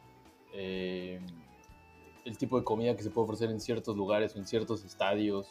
[0.53, 1.19] eh,
[2.29, 5.47] el tipo de comida que se puede ofrecer en ciertos lugares o en ciertos estadios.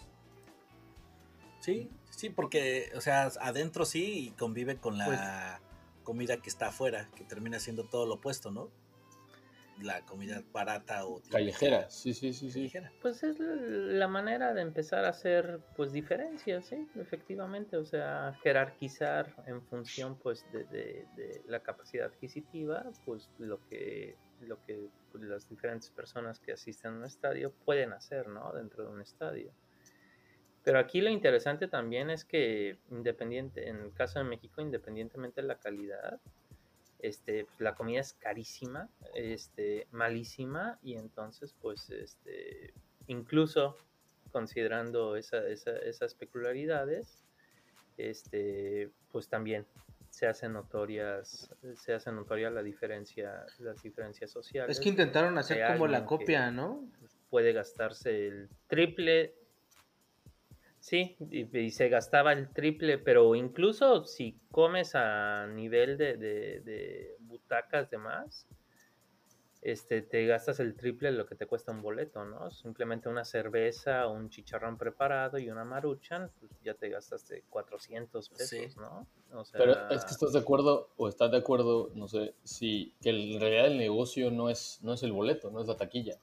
[1.60, 5.60] Sí, sí, porque, o sea, adentro sí y convive con la
[6.04, 8.70] comida que está afuera, que termina siendo todo lo opuesto, ¿no?
[9.82, 12.58] La comida barata o Callejera, sí, sí, sí, sí.
[12.60, 12.92] callejera.
[13.02, 19.34] Pues es la manera de empezar a hacer pues diferencias, sí, efectivamente, o sea, jerarquizar
[19.46, 25.48] en función pues de, de- de la capacidad adquisitiva, pues lo que lo que las
[25.48, 28.53] diferentes personas que asisten a un estadio pueden hacer, ¿no?
[28.53, 29.53] Dentro de un estadio.
[30.64, 35.48] Pero aquí lo interesante también es que independiente, en el caso de México, independientemente de
[35.48, 36.20] la calidad,
[36.98, 42.74] este, pues, la comida es carísima, este, malísima, y entonces, pues, este,
[43.07, 43.77] incluso
[44.31, 47.24] considerando esa- esa- esas peculiaridades,
[47.96, 49.66] este, pues también
[50.18, 54.76] se hace notorias, se hace notoria la diferencia, las diferencias sociales.
[54.76, 56.88] Es que intentaron hacer como la copia, ¿no?
[57.31, 59.37] Puede gastarse el triple,
[60.81, 66.61] Sí, y, y se gastaba el triple, pero incluso si comes a nivel de, de,
[66.61, 68.46] de butacas de más,
[69.72, 72.50] este, te gastas el triple de lo que te cuesta un boleto, ¿no?
[72.50, 78.76] Simplemente una cerveza, un chicharrón preparado y una maruchan, pues ya te gastaste 400 pesos,
[78.76, 79.07] ¿no?
[79.33, 82.94] O sea, Pero es que estás de acuerdo o estás de acuerdo, no sé, si
[83.02, 86.16] que en realidad el negocio no es, no es el boleto, no es la taquilla.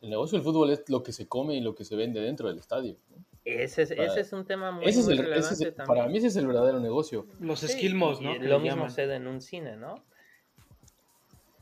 [0.00, 2.48] El negocio del fútbol es lo que se come y lo que se vende dentro
[2.48, 2.96] del estadio.
[3.10, 3.16] ¿no?
[3.44, 5.64] ese, es, Para- ese es un tema muy, ese es muy el- ese es relevante
[5.68, 5.96] el- también.
[5.98, 7.26] para mí ese es el verdadero negocio.
[7.40, 8.34] Los Sí, esquilmos, ¿no?
[8.34, 8.90] Lo mismo llaman.
[8.90, 9.94] sucede en un cine, ¿no?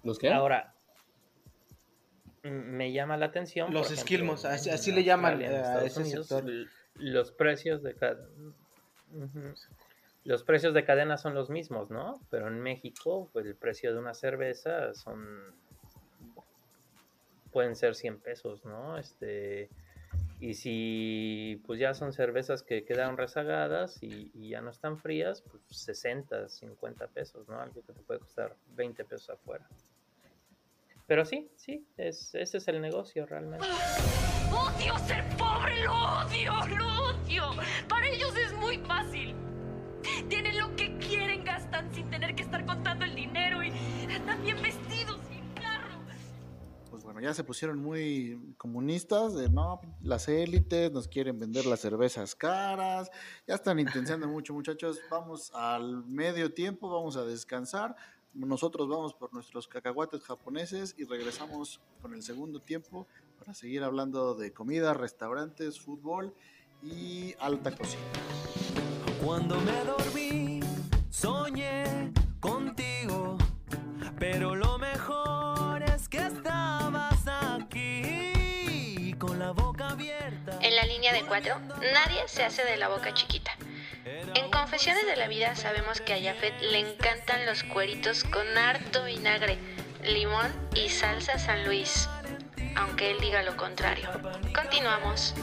[0.05, 0.31] ¿Los qué?
[0.31, 0.74] Ahora,
[2.42, 3.72] me llama la atención.
[3.72, 6.53] Los esquilmos, así- le llaman, eh, a Estados ese Unidos, sector.
[6.94, 8.27] Los precios de cada.
[10.24, 12.20] Los precios de cadena son los mismos, ¿no?
[12.31, 15.55] Pero en México, pues el precio de una cerveza son.
[17.53, 18.98] pueden ser 100 pesos, ¿no?
[18.98, 19.68] Este.
[20.40, 25.42] Y si pues ya son cervezas que quedaron rezagadas y, y ya no están frías,
[25.42, 27.59] pues 60, 50 pesos, ¿no?
[27.61, 29.66] Algo que te puede costar 20 pesos afuera.
[31.09, 33.66] Pero sí, sí, es, ese es el negocio realmente.
[34.53, 37.51] Odio ser pobre, lo odio, lo odio.
[37.88, 39.35] Para ellos es muy fácil.
[40.29, 43.68] Tienen lo que quieren, gastan sin tener que estar contando el dinero y
[44.11, 45.99] están bien vestidos y carro.
[46.90, 51.81] Pues bueno, ya se pusieron muy comunistas de no, las élites nos quieren vender las
[51.81, 53.11] cervezas caras,
[53.47, 57.97] ya están intentando mucho muchachos, vamos al medio tiempo, vamos a descansar,
[58.35, 63.07] nosotros vamos por nuestros cacahuates japoneses y regresamos con el segundo tiempo
[63.38, 66.35] para seguir hablando de comida, restaurantes, fútbol
[66.83, 68.03] y alta cocina.
[69.25, 70.61] Cuando me dormí,
[71.11, 73.37] soñé contigo,
[74.19, 80.59] pero lo mejor es que estabas aquí con la boca abierta.
[80.62, 81.59] En la línea de cuatro,
[81.93, 83.51] nadie se hace de la boca chiquita.
[84.35, 89.05] En Confesiones de la Vida sabemos que a Jafet le encantan los cueritos con harto
[89.05, 89.59] vinagre,
[90.03, 92.09] limón y salsa San Luis,
[92.75, 94.09] aunque él diga lo contrario.
[94.55, 95.35] Continuamos.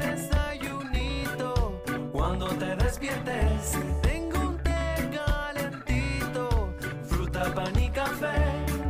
[0.00, 1.82] Desayunito,
[2.12, 8.32] cuando te despiertes, tengo un té calentito, fruta, pan y café.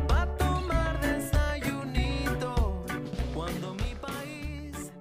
[0.07, 2.85] Pa' tomar desayunito,
[3.33, 4.91] cuando mi país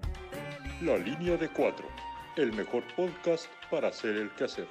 [0.80, 1.88] La línea de cuatro,
[2.36, 4.66] el mejor podcast para hacer el quehacer.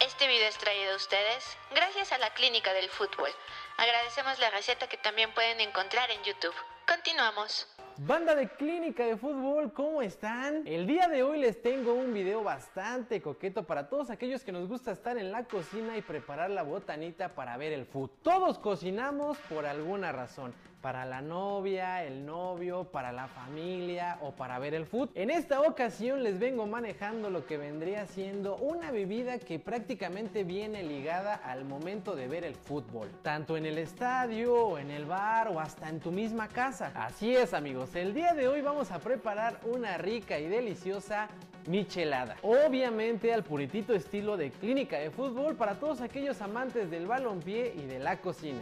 [0.00, 3.30] Este video es traído a ustedes gracias a la Clínica del Fútbol.
[3.76, 6.54] Agradecemos la receta que también pueden encontrar en YouTube.
[6.86, 7.66] Continuamos.
[8.06, 10.66] Banda de Clínica de Fútbol, ¿cómo están?
[10.66, 14.66] El día de hoy les tengo un video bastante coqueto para todos aquellos que nos
[14.68, 18.16] gusta estar en la cocina y preparar la botanita para ver el fútbol.
[18.22, 20.54] Todos cocinamos por alguna razón.
[20.80, 25.10] Para la novia, el novio, para la familia o para ver el fútbol.
[25.14, 30.82] En esta ocasión les vengo manejando lo que vendría siendo una bebida que prácticamente viene
[30.82, 33.10] ligada al momento de ver el fútbol.
[33.20, 36.92] Tanto en el estadio, en el bar o hasta en tu misma casa.
[36.94, 41.28] Así es amigos, el día de hoy vamos a preparar una rica y deliciosa
[41.66, 42.36] michelada.
[42.42, 47.86] Obviamente al puritito estilo de clínica de fútbol para todos aquellos amantes del balompié y
[47.86, 48.60] de la cocina.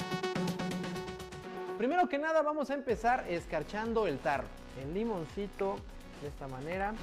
[1.77, 4.49] Primero que nada vamos a empezar escarchando el tarro.
[4.83, 5.77] El limoncito
[6.23, 6.95] de esta manera.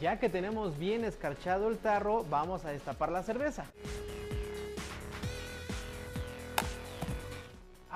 [0.00, 3.66] Ya que tenemos bien escarchado el tarro, vamos a destapar la cerveza.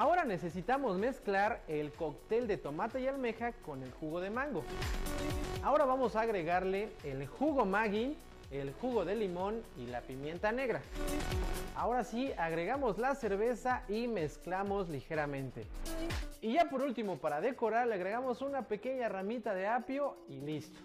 [0.01, 4.65] Ahora necesitamos mezclar el cóctel de tomate y almeja con el jugo de mango.
[5.63, 8.17] Ahora vamos a agregarle el jugo Maggi,
[8.51, 10.81] el jugo de limón y la pimienta negra.
[11.77, 15.67] Ahora sí, agregamos la cerveza y mezclamos ligeramente.
[16.41, 20.81] Y ya por último, para decorar, le agregamos una pequeña ramita de apio y listo.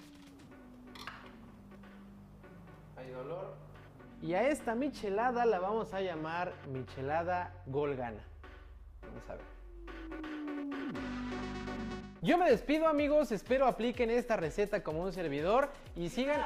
[2.97, 3.53] Hay dolor.
[4.21, 8.19] Y a esta michelada la vamos a llamar michelada golgana.
[9.15, 9.45] Vamos a ver.
[12.21, 16.43] Yo me despido amigos, espero apliquen esta receta como un servidor y sigan...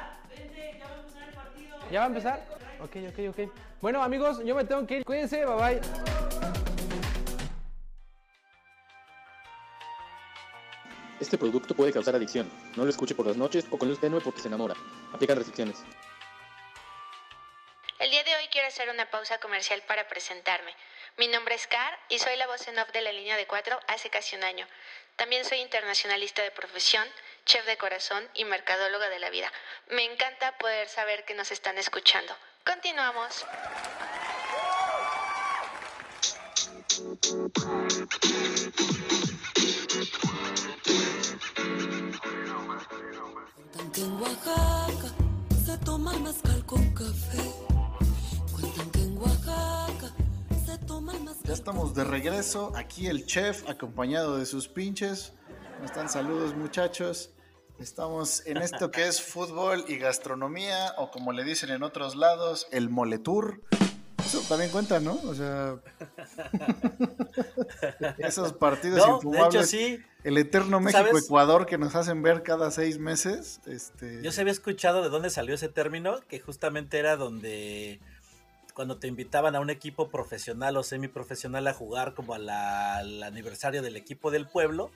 [1.90, 2.46] ¿Ya va a empezar?
[2.80, 3.52] Ok, ok, ok.
[3.80, 5.04] Bueno amigos, yo me tengo que ir.
[5.04, 5.80] Cuídense, bye bye.
[11.18, 12.50] Este producto puede causar adicción.
[12.76, 14.74] No lo escuche por las noches o con luz tenue porque se enamora.
[15.12, 15.82] Aplican restricciones.
[17.98, 20.72] El día de hoy quiero hacer una pausa comercial para presentarme.
[21.20, 23.78] Mi nombre es Car y soy la voz en off de la línea de cuatro
[23.88, 24.66] hace casi un año.
[25.16, 27.06] También soy internacionalista de profesión,
[27.44, 29.52] chef de corazón y mercadóloga de la vida.
[29.88, 32.34] Me encanta poder saber que nos están escuchando.
[32.64, 33.44] Continuamos.
[43.94, 45.08] En Oaxaca
[45.66, 46.12] se toma
[46.64, 47.69] con café.
[51.50, 52.70] Ya estamos de regreso.
[52.76, 55.32] Aquí el chef acompañado de sus pinches.
[55.74, 56.08] ¿Cómo están?
[56.08, 57.32] Saludos muchachos.
[57.80, 62.68] Estamos en esto que es fútbol y gastronomía, o como le dicen en otros lados,
[62.70, 63.62] el moletour.
[64.24, 65.18] Eso también cuenta, ¿no?
[65.24, 65.74] O sea,
[68.18, 69.54] esos partidos No, de infumables.
[69.56, 69.98] hecho, sí.
[70.22, 70.78] El eterno.
[70.78, 73.60] México-Ecuador que nos hacen ver cada seis meses.
[73.66, 77.98] Este, Yo se había escuchado de dónde salió ese término, que justamente era donde
[78.80, 83.22] cuando te invitaban a un equipo profesional o semiprofesional a jugar como a la- al
[83.22, 84.90] aniversario del equipo del pueblo,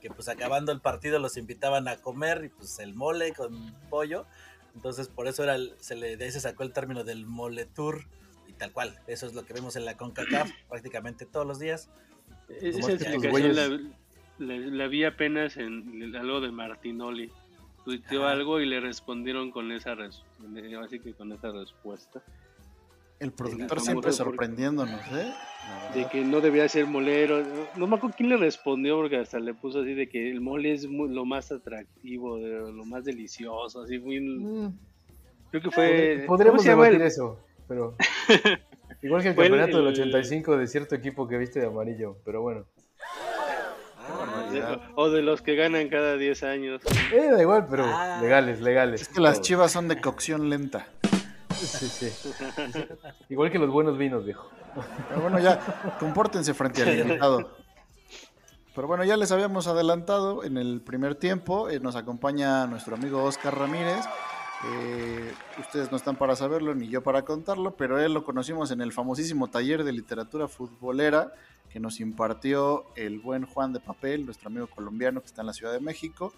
[0.00, 4.26] que pues acabando el partido los invitaban a comer y pues el mole con pollo.
[4.74, 7.64] Entonces por eso era el- se le de ahí se sacó el término del mole
[7.64, 8.00] tour
[8.48, 8.98] y tal cual.
[9.06, 11.90] Eso es lo que vemos en la CONCACAF prácticamente todos los días.
[12.48, 17.30] Esa explicación la, la- la vi apenas en, algo de Martinoli.
[17.84, 20.24] Tuiteó algo y le respondieron con esa res-
[20.84, 22.20] así que con esa respuesta.
[23.20, 25.32] El productor siempre sorprendiéndonos, ¿eh?
[25.94, 27.42] De que no debía ser molero.
[27.76, 30.72] No, me acuerdo quién le respondió porque hasta le puso así de que el mole
[30.72, 34.72] es muy- lo más atractivo, de- lo más delicioso, así muy...
[35.50, 36.24] Creo que fue...
[36.24, 37.96] Podr- Podríamos ¿cómo se llama debatir el- eso, pero...
[39.02, 41.66] Igual que el Fue el- campeonato del el- 85 de cierto equipo que viste de
[41.66, 42.64] amarillo, pero bueno.
[44.52, 46.80] de- o de los que ganan cada 10 años.
[47.12, 48.18] Eh, da igual, pero Ah.
[48.22, 49.02] legales, legales.
[49.02, 50.86] Es que las chivas son de cocción lenta.
[51.58, 52.30] Sí, sí.
[53.28, 54.48] Igual que los buenos vinos, viejo.
[55.08, 57.50] Pero bueno, ya, compórtense frente al invitado.
[58.74, 61.68] Pero bueno, ya les habíamos adelantado en el primer tiempo.
[61.68, 64.04] eh, nos acompaña nuestro amigo Oscar Ramírez.
[64.64, 68.80] Eh, ustedes no están para saberlo ni yo para contarlo, pero él lo conocimos en
[68.80, 71.32] el famosísimo taller de literatura futbolera
[71.70, 75.52] que nos impartió el buen Juan de Papel, nuestro amigo colombiano que está en la
[75.52, 76.32] Ciudad de México.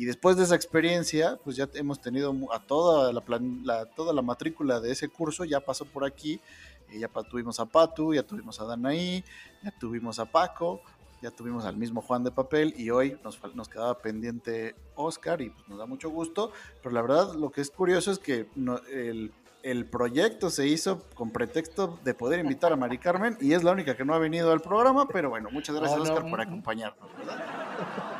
[0.00, 4.14] Y después de esa experiencia, pues ya hemos tenido a toda la, plan- la- toda
[4.14, 6.40] la matrícula de ese curso, ya pasó por aquí.
[6.88, 9.22] Eh, ya tuvimos a Patu, ya tuvimos a Danaí,
[9.62, 10.80] ya tuvimos a Paco,
[11.20, 15.50] ya tuvimos al mismo Juan de Papel y hoy nos, nos quedaba pendiente Oscar y
[15.50, 16.50] pues, nos da mucho gusto.
[16.82, 19.32] Pero la verdad lo que es curioso es que no- el,
[19.62, 23.72] el proyecto se hizo con pretexto de poder invitar a Mari Carmen y es la
[23.72, 27.06] única que no ha venido al programa, pero bueno, muchas gracias no, Oscar por acompañarnos.
[27.18, 28.19] ¿verdad?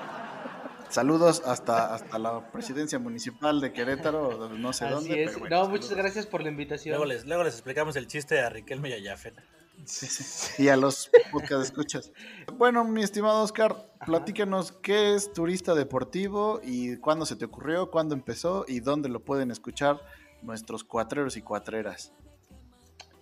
[0.90, 5.22] Saludos hasta, hasta la presidencia municipal de Querétaro, no sé Así dónde.
[5.24, 5.30] es.
[5.30, 5.80] Pero bueno, no, saludos.
[5.80, 6.92] muchas gracias por la invitación.
[6.92, 9.34] Luego les, luego les explicamos el chiste a Riquelme y a Jafet.
[10.58, 12.12] y a los podcast escuchas.
[12.58, 18.14] Bueno, mi estimado Oscar, platícanos qué es turista deportivo y cuándo se te ocurrió, cuándo
[18.14, 20.00] empezó y dónde lo pueden escuchar
[20.42, 22.12] nuestros cuatreros y cuatreras.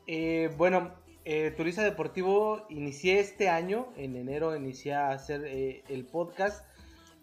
[0.07, 0.95] Eh, bueno,
[1.25, 6.65] eh, Turista Deportivo inicié este año, en enero inicié a hacer eh, el podcast.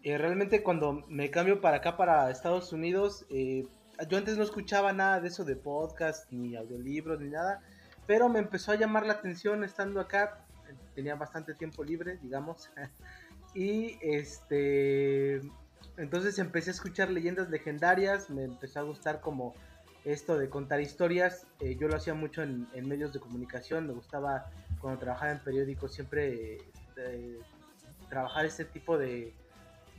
[0.06, 3.64] Eh, realmente cuando me cambio para acá, para Estados Unidos, eh,
[4.08, 7.64] yo antes no escuchaba nada de eso de podcast, ni audiolibros, ni nada,
[8.06, 10.46] pero me empezó a llamar la atención estando acá,
[10.94, 12.70] tenía bastante tiempo libre, digamos,
[13.56, 15.42] y este,
[15.98, 19.56] entonces empecé a escuchar leyendas legendarias, me empezó a gustar como
[20.04, 21.48] esto de contar historias.
[21.60, 23.88] eh, yo lo hacía mucho en, en medios de comunicación.
[23.88, 26.60] Me gustaba cuando trabajaba en periódicos siempre
[28.08, 29.34] trabajar este tipo de,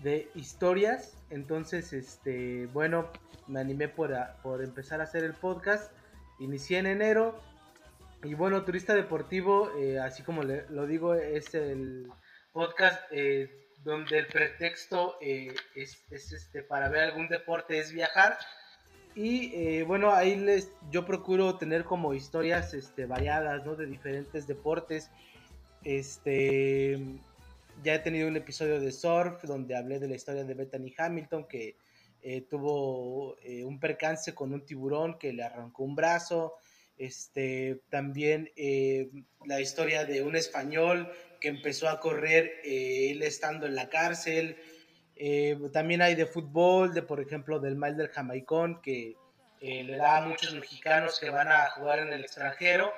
[0.06, 1.18] de historias.
[1.30, 3.10] Entonces, este, bueno,
[3.48, 5.90] me animé por, por empezar a hacer el podcast.
[6.38, 7.40] Inicié en enero.
[8.22, 12.08] Y bueno, Turista Deportivo, eh, así como lo digo, es el
[12.52, 13.50] podcast eh,
[13.82, 18.38] donde el pretexto eh, es, es, este, para ver algún deporte es viajar.
[19.16, 23.74] Y bueno, ahí les, yo procuro tener como historias este, variadas, ¿no?
[23.74, 25.10] De diferentes deportes.
[25.82, 27.00] Este,
[27.82, 31.46] ya he tenido un episodio de surf donde hablé de la historia de Bethany Hamilton
[31.46, 31.76] que
[32.22, 36.54] eh, tuvo eh, un percance con un tiburón que le arrancó un brazo.
[36.96, 39.10] Este, también eh,
[39.44, 44.56] la historia de un español que empezó a correr él estando en la cárcel.
[45.72, 49.14] También hay de fútbol, de por ejemplo del mal del Jamaicón, que
[49.60, 52.92] le da a muchos mexicanos que van a jugar en el extranjero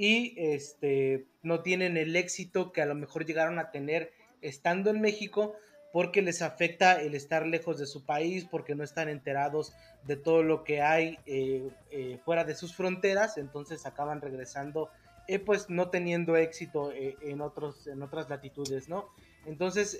[0.00, 4.12] y este, no tienen el éxito que a lo mejor llegaron a tener
[4.42, 5.54] estando en México
[5.92, 9.72] porque les afecta el estar lejos de su país, porque no están enterados
[10.04, 14.90] de todo lo que hay eh, eh, fuera de sus fronteras, entonces acaban regresando,
[15.26, 19.08] eh, pues no teniendo éxito eh, en, otros, en otras latitudes, ¿no?
[19.46, 19.98] Entonces,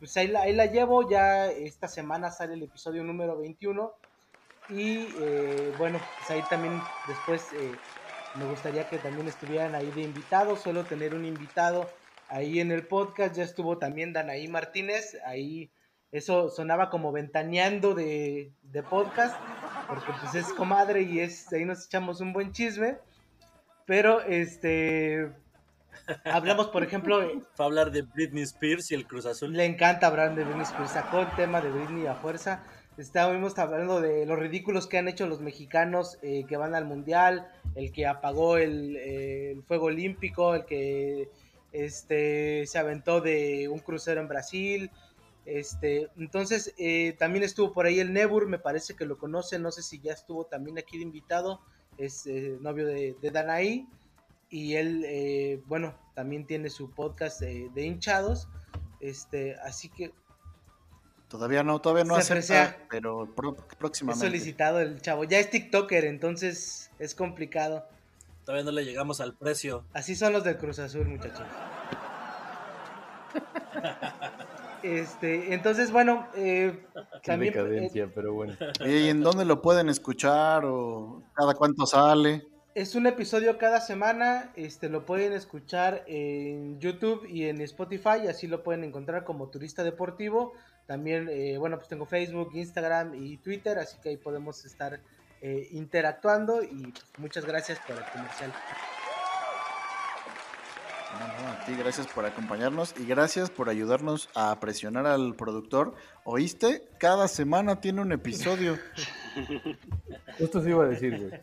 [0.00, 3.92] pues ahí la, ahí la llevo, ya esta semana sale el episodio número 21
[4.68, 7.52] y bueno, pues ahí también después
[8.34, 11.99] me gustaría que también estuvieran ahí de invitados, solo tener un invitado
[12.30, 15.70] ahí en el podcast, ya estuvo también Danaí Martínez, ahí
[16.12, 19.36] Eso sonaba como ventaneando de, de podcast,
[19.88, 22.98] porque pues es comadre y es ahí nos echamos un buen chisme.
[23.86, 25.30] Pero este
[26.24, 29.52] hablamos, por ejemplo, eh, Fue hablar de Britney Spears y el Cruz Azul.
[29.52, 32.62] le encanta hablar de Britney Spears, sacó el tema de Britney a fuerza.
[32.96, 37.48] Estábamos hablando de los ridículos que han hecho los mexicanos eh, que van al mundial,
[37.74, 41.30] el que apagó el, eh, el fuego olímpico, el que
[41.72, 44.90] este se aventó de un crucero en Brasil.
[45.46, 49.72] Este, entonces eh, también estuvo por ahí el Nebur, me parece que lo conoce, no
[49.72, 51.60] sé si ya estuvo también aquí de invitado,
[51.96, 53.88] es eh, novio de, de Danaí
[54.50, 58.48] y él, eh, bueno, también tiene su podcast de, de hinchados,
[59.00, 60.12] este, así que
[61.28, 62.86] Todavía no, todavía no acepta, aprecia.
[62.90, 64.26] pero es próximamente.
[64.26, 67.86] solicitado el chavo, ya es TikToker, entonces es complicado.
[68.50, 69.84] Todavía no le llegamos al precio.
[69.92, 71.46] Así son los del Cruz Azul, muchachos.
[74.82, 76.86] Este, entonces, bueno, eh,
[77.22, 78.56] también eh, decadencia, pero bueno.
[78.84, 82.48] ¿Y en dónde lo pueden escuchar o cada cuánto sale?
[82.74, 88.48] Es un episodio cada semana, este lo pueden escuchar en YouTube y en Spotify, así
[88.48, 90.54] lo pueden encontrar como Turista Deportivo.
[90.86, 94.98] También, eh, bueno, pues tengo Facebook, Instagram y Twitter, así que ahí podemos estar
[95.40, 98.52] eh, interactuando y pues, muchas gracias por el comercial.
[101.18, 105.94] No, no, a ti gracias por acompañarnos y gracias por ayudarnos a presionar al productor.
[106.24, 106.84] ¿Oíste?
[106.98, 108.78] Cada semana tiene un episodio.
[110.38, 111.40] Justo se iba a decir, güey.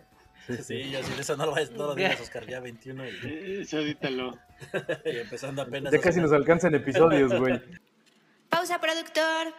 [0.63, 4.37] Sí, yo sí, eso no lo, no lo digas, Oscar, ya 21 y, Eso edítalo.
[5.05, 5.91] y empezando apenas.
[5.91, 7.61] Ya casi nos alcanzan episodios, güey.
[8.49, 9.53] Pausa, productor.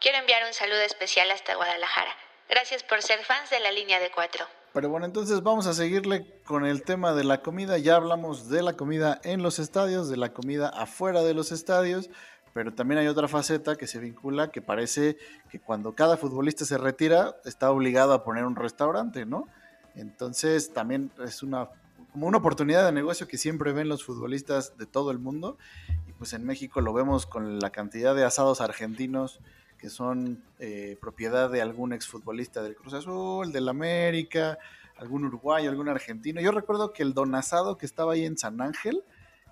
[0.00, 2.10] Quiero enviar un saludo especial hasta Guadalajara.
[2.48, 4.44] Gracias por ser fans de la línea de cuatro.
[4.72, 7.78] Pero bueno, entonces vamos a seguirle con el tema de la comida.
[7.78, 12.10] Ya hablamos de la comida en los estadios, de la comida afuera de los estadios,
[12.52, 15.16] pero también hay otra faceta que se vincula que parece
[15.50, 19.46] que cuando cada futbolista se retira está obligado a poner un restaurante, ¿no?
[19.94, 21.68] Entonces también es una
[22.14, 25.58] como una oportunidad de negocio que siempre ven los futbolistas de todo el mundo
[26.06, 29.40] y pues en México lo vemos con la cantidad de asados argentinos
[29.84, 34.58] que son eh, propiedad de algún exfutbolista del Cruz Azul, del América,
[34.96, 36.40] algún uruguayo, algún argentino.
[36.40, 39.04] Yo recuerdo que el don asado que estaba ahí en San Ángel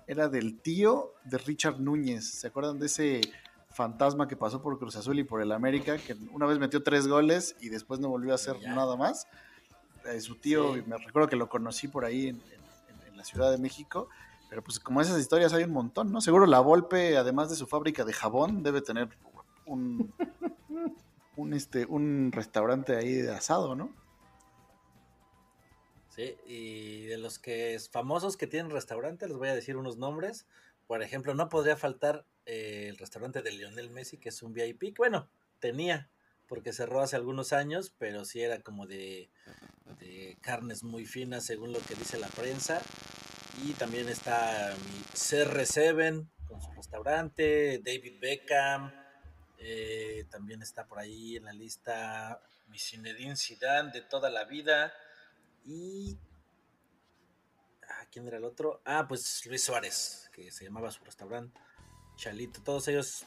[0.07, 2.25] era del tío de Richard Núñez.
[2.27, 3.21] ¿Se acuerdan de ese
[3.69, 5.99] fantasma que pasó por Cruz Azul y por el América?
[5.99, 9.27] Que una vez metió tres goles y después no volvió a hacer nada más.
[10.11, 10.83] Eh, su tío, Sí.
[10.87, 14.09] me recuerdo que lo conocí por ahí en, en- en la Ciudad de México.
[14.49, 16.21] Pero pues como esas historias hay un montón, ¿no?
[16.21, 19.09] Seguro la Volpe, además de su fábrica de jabón, debe tener
[19.65, 20.13] un,
[21.53, 23.93] este, un restaurante ahí de asado, ¿no?
[26.09, 30.45] Sí, y de los que famosos que tienen restaurante, les voy a decir unos nombres.
[30.85, 34.95] Por ejemplo, no podría faltar eh, el restaurante de Lionel Messi, que es un VIP.
[34.95, 35.27] Bueno,
[35.59, 36.09] tenía,
[36.47, 39.31] porque cerró hace algunos años, pero sí era como de,
[39.99, 42.81] de carnes muy finas, según lo que dice la prensa.
[43.63, 49.02] Y también está mi CR7 con su restaurante, David Beckham.
[49.65, 54.93] Eh, también está por ahí en la lista mi Zinedine Zidane de toda la vida.
[55.63, 56.17] Y.
[57.89, 58.81] ah, ¿Quién era el otro?
[58.83, 61.57] Ah, pues Luis Suárez, que se llamaba su restaurante.
[62.17, 62.61] Chalito.
[62.61, 63.25] Todos ellos,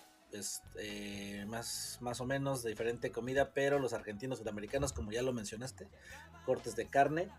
[0.78, 5.32] eh, más, más o menos de diferente comida, pero los argentinos sudamericanos, como ya lo
[5.32, 5.89] mencionaste,
[6.45, 7.30] cortes de carne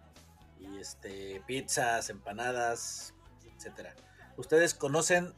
[0.60, 3.14] y este pizzas, empanadas,
[3.56, 3.95] etcétera.
[4.38, 5.34] Ustedes conocen,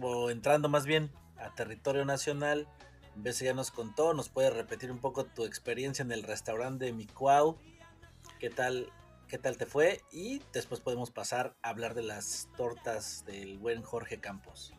[0.00, 2.68] o entrando más bien a territorio nacional,
[3.16, 6.92] Bese ya nos contó, nos puede repetir un poco tu experiencia en el restaurante de
[6.92, 7.56] Micuau,
[8.40, 8.88] qué tal,
[9.28, 13.82] qué tal te fue y después podemos pasar a hablar de las tortas del buen
[13.82, 14.72] Jorge Campos.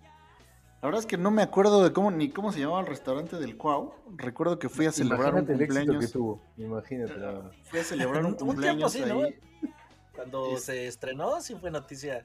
[0.82, 3.38] La verdad es que no me acuerdo de cómo ni cómo se llamaba el restaurante
[3.38, 3.94] del Cuau.
[4.18, 6.12] Recuerdo que fui a celebrar Imagínate un el éxito que cumpleaños.
[6.12, 6.42] tuvo.
[6.58, 7.18] Imagínate.
[7.18, 7.56] más.
[7.64, 9.24] Fui a celebrar un Un tiempo cumpleaños ¿no?
[9.24, 9.40] ahí.
[10.14, 12.24] Cuando Es- se estrenó, sí fue noticia.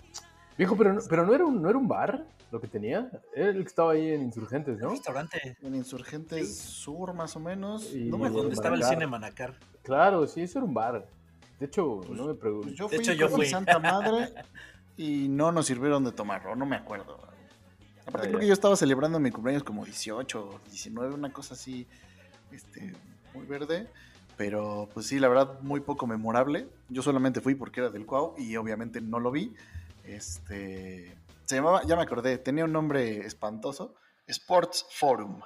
[0.60, 3.10] Viejo, pero, no- pero no, era un, no era un bar lo que tenía.
[3.34, 4.90] Era el que estaba ahí en Insurgentes, ¿no?
[4.90, 5.56] restaurante.
[5.62, 7.94] En Insurgentes Sur, más o menos.
[7.94, 8.42] Y no me acuerdo.
[8.42, 9.54] Donde estaba el cine Manacar.
[9.82, 11.06] Claro, sí, eso era un bar.
[11.58, 12.66] De hecho, no me pregunto.
[12.66, 13.46] Pues yo De fui hecho, yo fui.
[13.46, 14.34] Santa Madre
[14.98, 17.16] y no nos sirvieron de tomarlo, no me acuerdo.
[18.06, 18.38] Aparte Ah, creo ya.
[18.40, 21.86] que yo estaba celebrando mi cumpleaños como 18 o 19, una cosa así,
[22.52, 22.92] este,
[23.32, 23.88] muy verde.
[24.36, 26.66] Pero pues sí, la verdad, muy poco memorable.
[26.90, 29.54] Yo solamente fui porque era del Cuau y obviamente no lo vi.
[30.04, 33.94] Este, se llamaba, ya me acordé, tenía un nombre espantoso,
[34.26, 35.40] Sports Forum.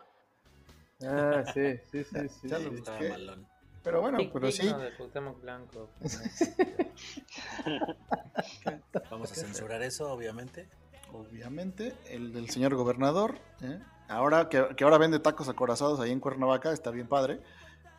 [1.03, 2.49] Ah, sí, sí, sí, sí.
[2.49, 2.77] Ya lo sí.
[2.77, 3.11] Estaba busqué.
[3.11, 3.49] malón.
[3.83, 4.67] Pero bueno, pero sí.
[4.67, 5.91] de Blanco.
[9.11, 10.71] Vamos a censurar eso, obviamente.
[11.13, 13.35] obviamente, el del señor gobernador.
[13.61, 13.79] ¿eh?
[14.09, 17.41] Ahora que, que ahora vende tacos acorazados ahí en Cuernavaca, está bien padre.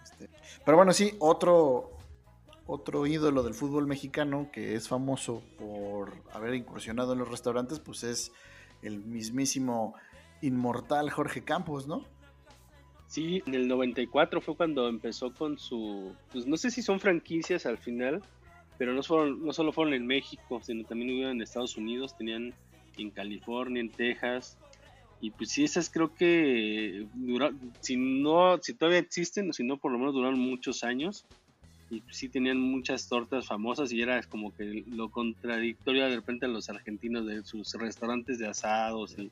[0.03, 0.27] Este,
[0.65, 1.94] pero bueno, sí, otro,
[2.67, 8.03] otro ídolo del fútbol mexicano que es famoso por haber incursionado en los restaurantes, pues
[8.03, 8.31] es
[8.81, 9.95] el mismísimo
[10.41, 12.05] inmortal Jorge Campos, ¿no?
[13.07, 17.65] Sí, en el 94 fue cuando empezó con su, pues no sé si son franquicias
[17.65, 18.21] al final,
[18.77, 22.53] pero no, fueron, no solo fueron en México, sino también hubieron en Estados Unidos, tenían
[22.97, 24.57] en California, en Texas,
[25.21, 29.77] y pues sí, esas creo que duraron, si no, si todavía existen, o si no,
[29.77, 31.25] por lo menos duraron muchos años,
[31.89, 36.49] y sí tenían muchas tortas famosas y era como que lo contradictorio de repente a
[36.49, 39.29] los argentinos de sus restaurantes de asados y,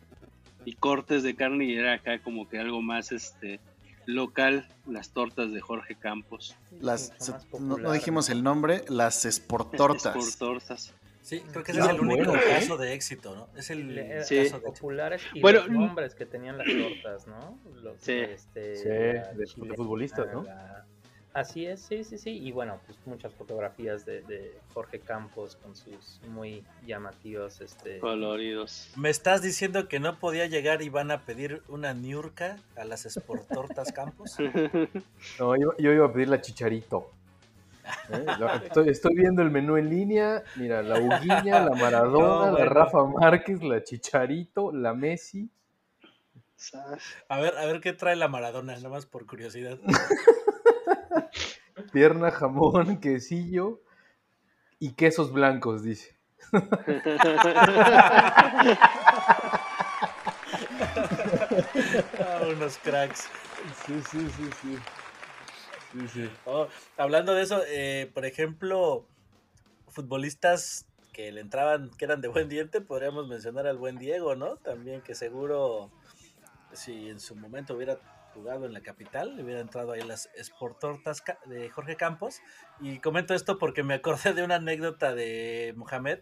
[0.66, 3.60] y cortes de carne y era acá como que algo más este
[4.06, 6.56] local las tortas de Jorge Campos.
[6.82, 7.14] Las,
[7.60, 10.16] no, no dijimos el nombre, las esportortas.
[10.16, 10.93] Esportortas.
[11.22, 13.47] Sí, creo que ese es el único caso de éxito, ¿no?
[13.58, 14.43] Es el Sí.
[14.43, 17.58] caso de populares y Bueno, los nombres que tenían las tortas, ¿no?
[17.82, 18.12] Los, Sí.
[18.12, 20.43] este, Sí, la de- futbolistas, ¿no?
[20.43, 20.86] la-
[21.34, 22.30] Así es, sí, sí, sí.
[22.30, 27.98] Y bueno, pues muchas fotografías de, de Jorge Campos con sus muy llamativos, este...
[28.00, 28.92] Coloridos.
[28.96, 33.06] ¿Me estás diciendo que no podía llegar y van a pedir una niurca a las
[33.06, 34.38] esportortas Campos?
[35.40, 37.10] No, yo, yo iba a pedir la chicharito.
[38.10, 38.26] ¿Eh?
[38.66, 40.44] Estoy, estoy viendo el menú en línea.
[40.56, 42.66] Mira, la Uguiña, la Maradona, No, la.
[42.66, 45.50] Rafa Márquez, la Chicharito, la Messi.
[47.28, 49.80] A ver, a ver qué trae la Maradona, nada más por curiosidad.
[51.91, 53.82] Pierna, jamón, quesillo
[54.80, 56.16] y quesos blancos, dice.
[62.20, 63.30] Ah, unos cracks.
[63.86, 64.78] Sí, sí, sí, sí.
[65.91, 66.30] Sí, sí.
[66.45, 69.05] Oh, hablando de eso, eh, por ejemplo,
[69.89, 74.55] futbolistas que le entraban, que eran de buen diente, podríamos mencionar al buen Diego, ¿no?
[74.57, 75.91] También que seguro,
[76.74, 77.99] si en su momento hubiera
[78.34, 82.42] jugado en la capital, le hubiera entrado ahí las Sportortas de Jorge Campos.
[82.80, 86.20] Y comento esto porque me acordé de una anécdota de Mohamed,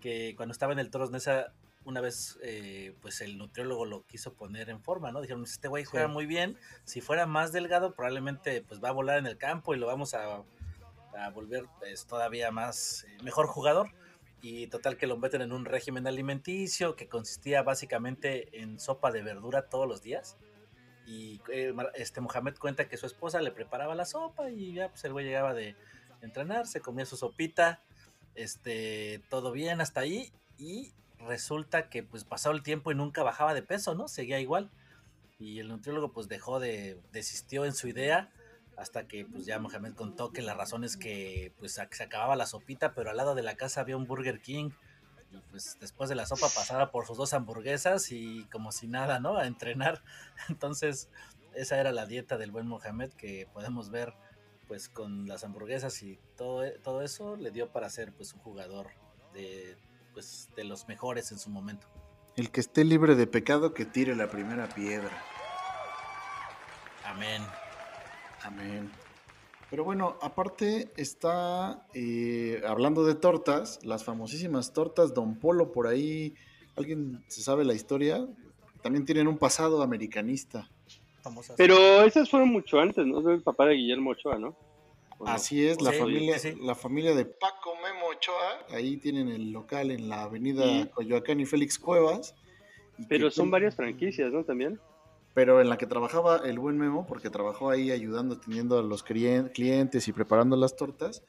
[0.00, 1.52] que cuando estaba en el Toros Neza,
[1.84, 5.20] una vez, eh, pues el nutriólogo lo quiso poner en forma, ¿no?
[5.20, 6.12] Dijeron, este güey juega Sí.
[6.12, 9.78] muy bien, si fuera más delgado, probablemente pues va a volar en el campo y
[9.78, 10.42] lo vamos a,
[11.16, 13.90] a volver pues, todavía más, eh, mejor jugador.
[14.40, 19.22] Y total que lo meten en un régimen alimenticio que consistía básicamente en sopa de
[19.22, 20.36] verdura todos los días.
[21.06, 25.04] Y eh, este Mohamed cuenta que su esposa le preparaba la sopa y ya pues
[25.04, 25.76] el güey llegaba de
[26.22, 27.82] entrenar, se comía su sopita,
[28.34, 33.54] este, todo bien hasta ahí y resulta que pues pasado el tiempo y nunca bajaba
[33.54, 34.08] de peso, ¿no?
[34.08, 34.70] Seguía igual.
[35.38, 38.30] Y el nutriólogo pues dejó de, desistió en su idea
[38.76, 42.46] hasta que pues ya Mohamed contó que la razón es que pues se acababa la
[42.46, 44.70] sopita, pero al lado de la casa había un Burger King.
[45.50, 49.36] Pues después de la sopa pasaba por sus dos hamburguesas y como si nada, ¿no?
[49.36, 50.02] A entrenar.
[50.48, 51.08] Entonces
[51.54, 54.14] esa era la dieta del buen Mohamed que podemos ver
[54.66, 58.88] pues con las hamburguesas y todo, todo eso le dio para ser pues un jugador
[59.32, 59.76] de
[60.12, 61.86] pues de los mejores en su momento.
[62.36, 65.22] El que esté libre de pecado, que tire la primera piedra.
[67.04, 67.42] Amén.
[68.42, 68.90] Amén.
[69.74, 76.36] Pero bueno, aparte está, eh, hablando de tortas, las famosísimas tortas Don Polo por ahí.
[76.76, 78.24] ¿Alguien se sabe la historia?
[78.82, 80.70] También tienen un pasado americanista.
[81.24, 81.56] Famosas.
[81.56, 83.18] Pero esas fueron mucho antes, ¿no?
[83.18, 84.54] Es el papá de Guillermo Ochoa, ¿no?
[85.26, 89.50] Así es, la Sí, familia, sí, la familia de Paco Memo Ochoa, ahí tienen el
[89.50, 90.88] local en la avenida Sí.
[90.94, 92.36] Coyoacán y Félix Cuevas.
[92.96, 94.44] y Pero son varias franquicias, ¿no?
[94.44, 94.78] También.
[95.34, 99.04] Pero en la que trabajaba el buen Memo, porque trabajó ahí ayudando, atendiendo a los
[99.04, 101.22] clien- clientes y preparando las tortas.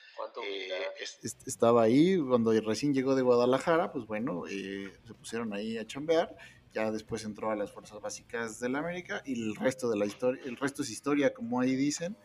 [0.43, 0.69] eh,
[1.01, 5.77] es- es- estaba ahí cuando recién llegó de Guadalajara, pues bueno, eh, se pusieron ahí
[5.79, 6.35] a chambear.
[6.73, 10.05] Ya después entró a las fuerzas básicas de la América y el resto de la
[10.05, 12.15] historia, el resto es historia, como ahí dicen.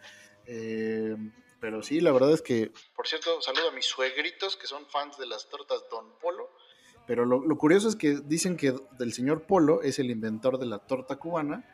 [0.46, 1.16] Eh,
[1.60, 2.72] pero sí, la verdad es que.
[2.96, 6.50] Por cierto, saludo a mis suegritos que son fans de las tortas Don Polo.
[7.07, 10.66] Pero lo, lo curioso es que dicen que del señor Polo es el inventor de
[10.66, 11.64] la torta cubana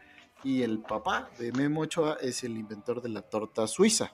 [0.45, 4.13] y el papá de Memo Ochoa es el inventor de la torta suiza.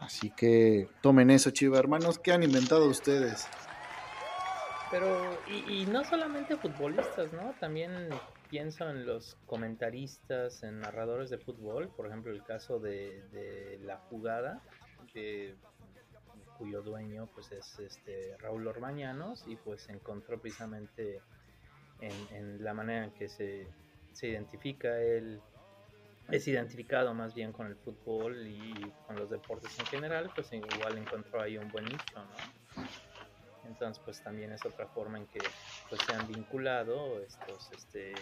[0.00, 2.18] Así que tomen eso, chiva hermanos.
[2.18, 3.46] ¿Qué han inventado ustedes?
[4.90, 7.54] Pero, y, y no solamente futbolistas, ¿no?
[7.60, 8.08] También
[8.50, 13.96] pienso en los comentaristas, en narradores de fútbol, por ejemplo, el caso de, de La
[13.96, 14.60] Jugada,
[15.14, 15.56] de-
[16.62, 21.20] cuyo dueño pues es este Raúl Orbañanos y pues encontró precisamente
[22.00, 23.66] en, en la manera en que se,
[24.12, 25.42] se identifica él
[26.30, 28.72] es identificado más bien con el fútbol y
[29.08, 32.84] con los deportes en general, pues igual encontró ahí un buen nicho, ¿no?
[33.64, 35.40] Entonces, pues también es otra forma en que
[35.88, 38.14] pues, se han vinculado estos este,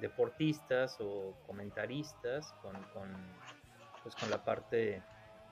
[0.00, 3.12] deportistas o comentaristas con, con,
[4.04, 5.02] pues, con la parte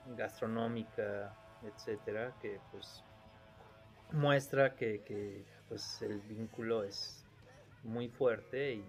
[0.05, 1.35] gastronómica,
[1.65, 3.03] etcétera, que pues
[4.11, 7.25] muestra que, que pues el vínculo es
[7.83, 8.85] muy fuerte y,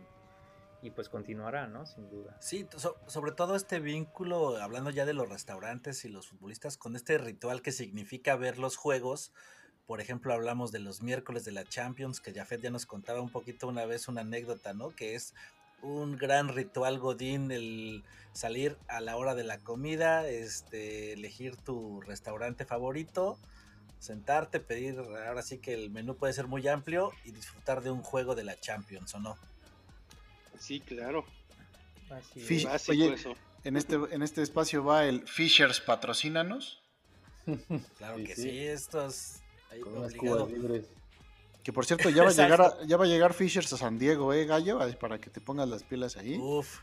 [0.83, 1.87] y pues continuará, ¿no?
[1.87, 2.37] Sin duda.
[2.41, 6.95] Sí, so- sobre todo este vínculo, hablando ya de los restaurantes y los futbolistas, con
[6.95, 9.33] este ritual que significa ver los juegos.
[9.87, 13.31] Por ejemplo, hablamos de los miércoles de la Champions, que Jafet ya nos contaba un
[13.31, 14.91] poquito una vez una anécdota, ¿no?
[14.91, 15.35] Que es
[15.85, 22.01] un gran ritual godín el salir a la hora de la comida, este, elegir tu
[22.01, 23.39] restaurante favorito,
[24.01, 28.03] sentarte, pedir, ahora sí que el menú puede ser muy amplio y disfrutar de un
[28.03, 29.37] juego de la Champions, ¿o no?
[30.59, 31.25] Sí, claro.
[32.35, 33.35] Fish- oye, eso.
[33.65, 36.81] en este, en este espacio va el Fishers patrocínanos.
[37.99, 38.43] Claro Sí, que sí.
[38.43, 39.37] sí, estos
[39.71, 40.87] ahí Con cubas libres.
[41.65, 43.99] Que por cierto, ya va, a llegar a- ya va a llegar Fishers a San
[43.99, 44.79] Diego, ¿eh, Gallo?
[45.01, 46.39] Para que te pongas las pilas ahí.
[46.39, 46.81] Uf.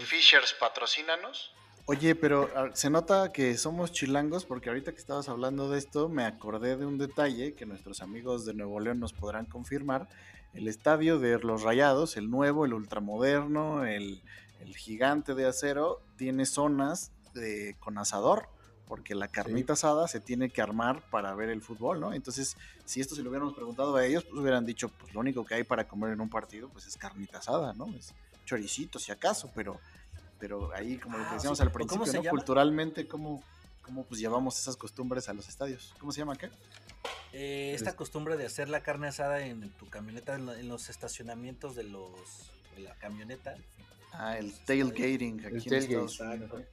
[0.00, 1.52] Fishers patrocínanos.
[1.84, 6.08] Oye, pero ah, se nota que somos chilangos porque ahorita que estabas hablando de esto
[6.08, 10.08] me acordé de un detalle que nuestros amigos de Nuevo León nos podrán confirmar.
[10.54, 14.22] El estadio de los Rayados, el nuevo, el ultramoderno, el,
[14.60, 18.48] el gigante de acero, tiene zonas de, con asador
[18.86, 22.12] porque la carnita asada se tiene que armar para ver el fútbol, ¿no?
[22.12, 25.44] Entonces, si esto se lo hubiéramos preguntado a ellos, pues hubieran dicho, pues lo único
[25.44, 27.86] que hay para comer en un partido, pues es carnita asada, ¿no?
[27.96, 28.14] Es
[28.44, 29.80] choricito si acaso, pero,
[30.38, 31.62] pero ahí, como lo que Ah, decíamos sí.
[31.62, 32.22] al ¿O cómo principio, se ¿no?
[32.22, 32.30] llama?
[32.38, 33.42] Culturalmente, ¿cómo,
[33.82, 35.92] cómo pues llevamos esas costumbres a los estadios?
[35.98, 36.48] ¿Cómo se llama acá?
[37.32, 40.88] Eh, esta costumbre de hacer la carne asada en tu camioneta, en, lo- en los
[40.88, 43.56] estacionamientos de los de la camioneta.
[44.12, 46.54] Ah, el tailgating aquí en tailgate, Estados exacto.
[46.54, 46.70] Unidos.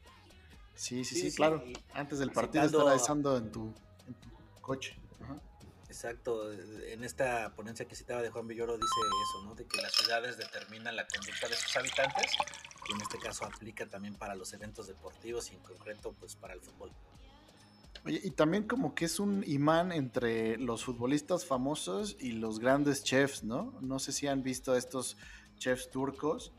[0.76, 1.64] Sí, sí, Sí, claro.
[1.94, 3.74] Antes del partido estar a- asando en tu,
[4.08, 4.30] en tu
[4.62, 4.96] coche.
[5.22, 5.40] Ajá.
[5.88, 8.88] Exacto, en esta ponencia que citaba de Juan Villoro dice
[9.30, 9.54] eso, ¿no?
[9.56, 12.32] De que las ciudades determinan la conducta de sus habitantes
[12.90, 16.56] y en este caso aplica también para los eventos deportivos y en concreto pues para
[16.56, 16.92] el fútbol.
[18.06, 23.04] Oye, y también como que es un imán entre los futbolistas famosos y los grandes
[23.04, 23.78] chefs, ¿no?
[23.80, 25.16] No sé si han visto a estos
[25.58, 26.52] chefs turcos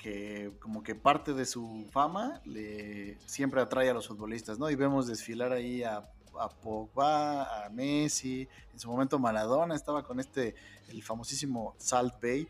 [0.00, 4.70] que como que parte de su fama le siempre atrae a los futbolistas, ¿no?
[4.70, 10.18] Y vemos desfilar ahí a, a Pogba, a Messi, en su momento Maradona estaba con
[10.18, 10.54] este,
[10.88, 12.48] el famosísimo Salt Bay,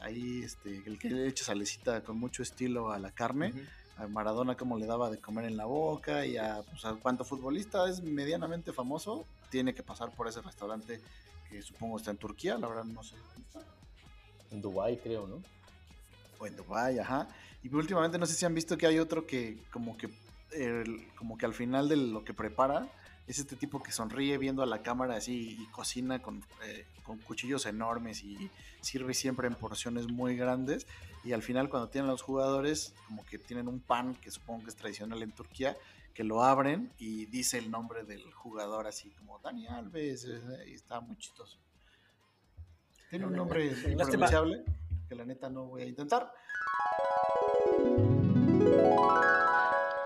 [0.00, 3.52] ahí este, el que le echa salecita con mucho estilo a la carne
[3.96, 7.24] a Maradona cómo le daba de comer en la boca y a, pues, a cuanto
[7.24, 11.00] futbolista es medianamente famoso, tiene que pasar por ese restaurante
[11.50, 13.16] que supongo está en Turquía, la verdad no sé.
[14.50, 15.42] En Dubái, creo, ¿no?
[16.42, 17.28] O en Dubái, ajá.
[17.62, 20.08] Y últimamente no sé si han visto que hay otro que como que
[21.16, 22.88] como que al final de lo que prepara
[23.26, 27.18] es este tipo que sonríe viendo a la cámara así y cocina con, eh, con
[27.18, 30.86] cuchillos enormes y sirve siempre en porciones muy grandes
[31.24, 34.64] y al final cuando tienen a los jugadores como que tienen un pan que supongo
[34.64, 35.76] que es tradicional en Turquía
[36.12, 40.74] que lo abren y dice el nombre del jugador así como Dani Alves eh, y
[40.74, 41.56] está muy chistoso.
[43.08, 44.64] Tiene un nombre impronunciable
[45.12, 46.32] que la neta no voy a intentar.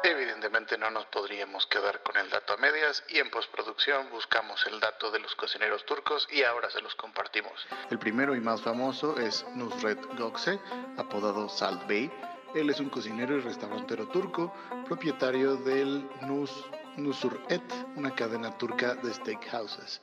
[0.02, 4.80] Evidentemente no nos podríamos quedar con el dato a medias y en postproducción buscamos el
[4.80, 7.52] dato de los cocineros turcos y ahora se los compartimos.
[7.88, 10.58] El primero y más famoso es Nusret Gökçe,
[10.96, 12.10] apodado Salt Bey.
[12.56, 14.52] Él es un cocinero y restaurantero turco,
[14.86, 16.50] propietario del Nus
[16.96, 17.62] Nusur Et,
[17.94, 20.00] una cadena turca de steakhouses.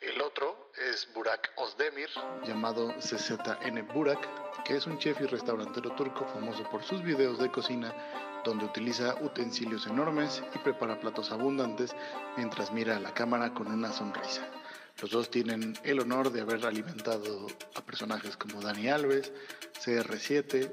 [0.00, 2.10] El otro es Burak Ozdemir,
[2.44, 7.50] llamado CZN Burak, que es un chef y restaurantero turco famoso por sus videos de
[7.50, 7.94] cocina,
[8.44, 11.96] donde utiliza utensilios enormes y prepara platos abundantes
[12.36, 14.46] mientras mira a la cámara con una sonrisa.
[15.00, 19.32] Los dos tienen el honor de haber alimentado a personajes como Dani Alves,
[19.82, 20.72] CR7,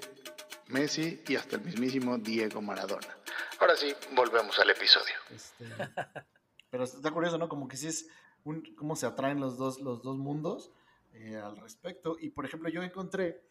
[0.67, 3.17] Messi y hasta el mismísimo Diego Maradona.
[3.59, 5.15] Ahora sí, volvemos al episodio.
[5.29, 5.65] Este,
[6.69, 7.47] pero está curioso, ¿no?
[7.47, 8.07] Como que sí es
[8.43, 10.71] un, cómo se atraen los dos, los dos mundos
[11.13, 12.17] eh, al respecto.
[12.19, 13.41] Y por ejemplo, yo encontré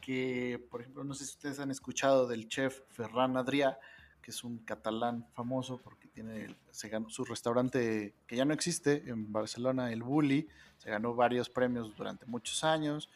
[0.00, 3.78] que, por ejemplo, no sé si ustedes han escuchado del chef Ferran Adrià,
[4.22, 9.08] que es un catalán famoso porque tiene se ganó su restaurante que ya no existe
[9.08, 13.08] en Barcelona, el Bully, se ganó varios premios durante muchos años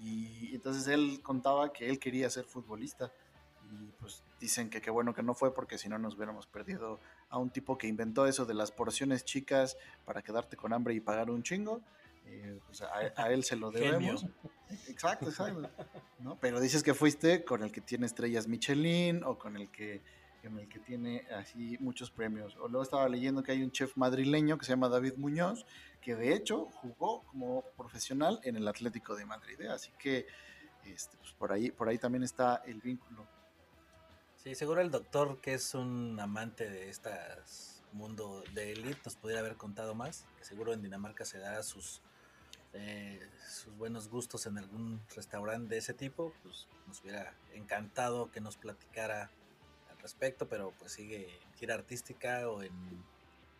[0.00, 3.12] y entonces él contaba que él quería ser futbolista
[3.70, 6.98] y pues dicen que qué bueno que no fue porque si no nos hubiéramos perdido
[7.34, 11.00] a un tipo que inventó eso de las porciones chicas para quedarte con hambre y
[11.00, 11.82] pagar un chingo.
[12.26, 13.90] Eh, pues a, a él se lo Genio.
[13.90, 14.26] debemos.
[14.86, 15.68] Exacto, exacto.
[16.20, 16.38] ¿no?
[16.40, 20.00] Pero dices que fuiste con el que tiene estrellas Michelin o con el que
[20.44, 22.54] en el que tiene así muchos premios.
[22.56, 25.66] O luego estaba leyendo que hay un chef madrileño que se llama David Muñoz,
[26.00, 29.60] que de hecho jugó como profesional en el Atlético de Madrid.
[29.60, 29.68] ¿eh?
[29.70, 30.26] Así que
[30.84, 33.26] este, pues por, ahí, por ahí también está el vínculo.
[34.44, 37.08] Sí, seguro el doctor, que es un amante de este
[37.92, 40.26] mundo de élite, nos pudiera haber contado más.
[40.42, 42.02] Seguro en Dinamarca se dará sus,
[42.74, 46.34] eh, sus buenos gustos en algún restaurante de ese tipo.
[46.42, 49.30] Pues nos hubiera encantado que nos platicara
[49.90, 52.74] al respecto, pero pues sigue en gira artística o en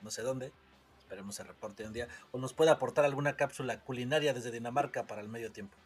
[0.03, 0.53] no sé dónde.
[0.99, 2.09] Esperemos se reporte un día.
[2.30, 5.78] O nos puede aportar alguna cápsula culinaria desde Dinamarca para el medio tiempo.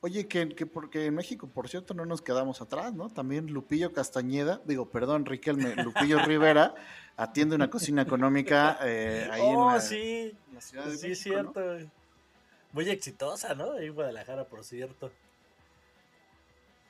[0.00, 3.10] Oye, que, que, porque en México, por cierto, no nos quedamos atrás, ¿no?
[3.10, 6.74] También Lupillo Castañeda, digo, perdón, Riquelme, Lupillo Rivera,
[7.16, 11.08] atiende una cocina económica eh, ahí oh, en, la, sí, en la Ciudad de sí,
[11.08, 11.90] México, cierto.
[12.72, 13.72] Muy exitosa, ¿no?
[13.72, 15.10] Ahí en Guadalajara, por cierto.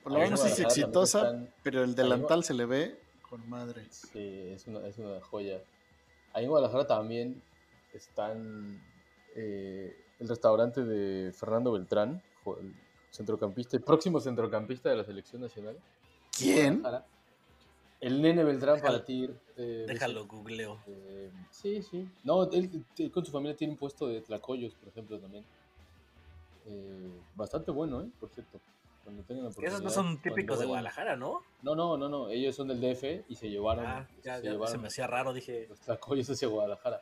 [0.03, 3.87] Por lo menos es exitosa, pero el delantal se le ve con madre.
[3.91, 5.61] Sí, es una, es una joya.
[6.33, 7.43] Ahí en Guadalajara también
[7.93, 8.83] están
[9.35, 12.23] eh, el restaurante de Fernando Beltrán,
[12.61, 12.75] el
[13.11, 15.77] centrocampista, el próximo centrocampista de la selección nacional.
[16.37, 16.83] ¿Quién?
[18.01, 19.29] El nene Beltrán para ti.
[19.57, 20.79] Eh, Déjalo, googleo.
[20.87, 22.09] Eh, sí, sí.
[22.23, 25.45] No, él, él, con su familia tiene un puesto de tlacoyos, por ejemplo, también.
[26.67, 28.09] Eh, bastante bueno, ¿eh?
[28.21, 28.61] Por cierto.
[29.03, 31.43] Cuando tengan Esos no son típicos de Guadalajara, ¿no?
[31.63, 32.29] No, no, no, no.
[32.29, 33.87] Ellos son del DF y se llevaron.
[33.87, 35.67] Ah, ya, se, ya, llevaron se me hacía raro, dije.
[35.69, 37.01] Los tlacoyos hacia Guadalajara.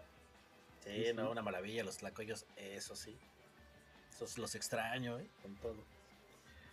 [0.84, 3.16] Sí, sí, no, una maravilla, los tlacoyos, eso sí.
[4.14, 5.26] Esos los extraño, ¿eh?
[5.42, 5.95] Con todo.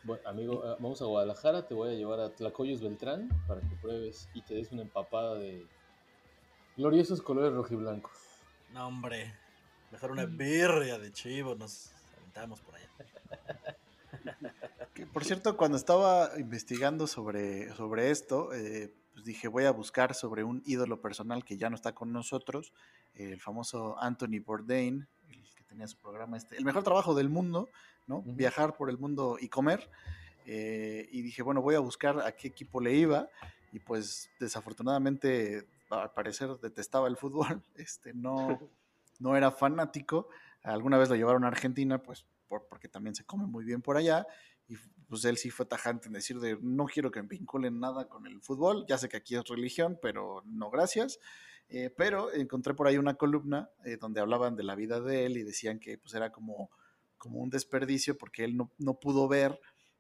[0.06, 3.74] Bueno, amigo, ah, vamos a Guadalajara, te voy a llevar a Tlacoyos Beltrán para que
[3.78, 5.66] pruebes y te des una empapada de
[6.76, 8.12] gloriosos colores rojiblancos.
[8.74, 9.34] No, hombre,
[9.92, 12.90] mejor una birria de chivo, nos aventamos por allá.
[14.94, 20.14] Que, por cierto, cuando estaba investigando sobre, sobre esto, eh, pues dije, voy a buscar
[20.14, 22.74] sobre un ídolo personal que ya no está con nosotros,
[23.16, 25.08] eh, el famoso Anthony Bourdain,
[25.74, 27.70] tenía su programa este, el mejor trabajo del mundo,
[28.08, 28.18] ¿no?
[28.18, 28.36] Uh -huh.
[28.36, 29.90] Viajar por el mundo y comer.
[30.46, 33.28] Eh, y dije, bueno, voy a buscar a qué equipo le iba.
[33.72, 37.64] Y pues desafortunadamente, al parecer, detestaba el fútbol.
[37.76, 38.60] Este, no,
[39.20, 40.30] no era fanático.
[40.64, 43.98] Alguna vez lo llevaron a Argentina, pues por, porque también se come muy bien por
[43.98, 44.26] allá.
[44.68, 44.76] Y
[45.08, 48.28] pues él sí fue tajante en decir de no quiero que me vinculen nada con
[48.28, 48.86] el fútbol.
[48.88, 51.20] Ya sé que aquí es religión, pero no gracias.
[51.76, 55.38] Eh, pero encontré por ahí una columna eh, donde hablaban de la vida de él
[55.38, 56.70] y decían que pues era como
[57.24, 59.60] como un desperdicio porque él no, no pudo ver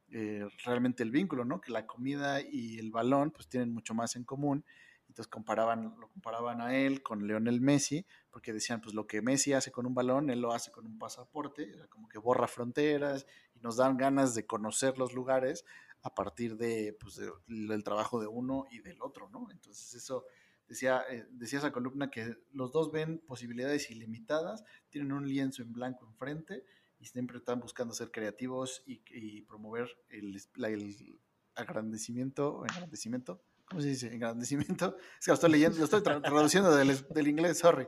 [0.09, 1.61] eh, realmente el vínculo, ¿no?
[1.61, 4.65] Que la comida y el balón pues tienen mucho más en común.
[5.07, 9.53] Entonces comparaban, lo comparaban a él con Lionel Messi, porque decían, pues lo que Messi
[9.53, 13.59] hace con un balón, él lo hace con un pasaporte, como que borra fronteras y
[13.61, 15.65] nos dan ganas de conocer los lugares
[16.01, 19.47] a partir de, pues, de, del trabajo de uno y del otro, ¿no?
[19.49, 20.25] Entonces eso
[20.67, 25.73] decía, eh, decía esa columna que los dos ven posibilidades ilimitadas, tienen un lienzo en
[25.73, 26.65] blanco enfrente
[26.99, 31.19] y siempre están buscando ser creativos y, y promover el, la, el,
[31.55, 34.13] agrandecimiento, engrandecimiento, ¿cómo se dice?
[34.13, 34.97] Engrandecimiento.
[35.19, 37.87] Es que lo estoy leyendo, lo estoy tra traduciendo del, del, inglés, sorry.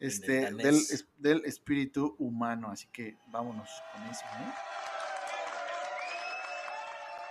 [0.00, 0.80] Este, del,
[1.18, 4.73] del, espíritu humano, así que vámonos con eso, ¿no?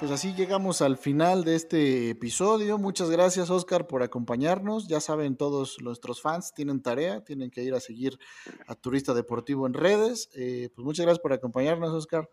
[0.04, 2.78] Pues así llegamos al final de este episodio.
[2.78, 4.90] Muchas gracias, Oscar, por acompañarnos.
[4.90, 8.20] Ya saben, todos nuestros fans tienen tarea, tienen que ir a seguir
[8.68, 10.30] a Turista Deportivo en redes.
[10.36, 12.30] Eh, pues muchas gracias por acompañarnos, Oscar.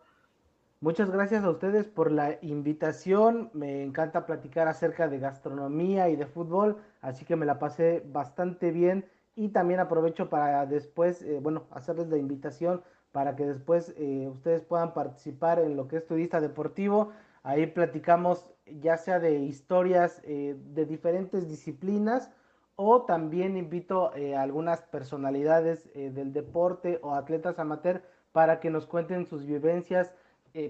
[0.81, 3.51] Muchas gracias a ustedes por la invitación.
[3.53, 8.71] Me encanta platicar acerca de gastronomía y de fútbol, así que me la pasé bastante
[8.71, 9.05] bien.
[9.33, 12.81] Y también aprovecho para después, eh, bueno, hacerles la invitación
[13.13, 17.13] para que después eh, ustedes puedan participar en lo que es Turista Deportivo.
[17.43, 22.31] Ahí platicamos ya sea de historias eh, de diferentes disciplinas
[22.75, 28.69] o también invito eh, a algunas personalidades eh, del deporte o atletas amateur para que
[28.69, 30.13] nos cuenten sus vivencias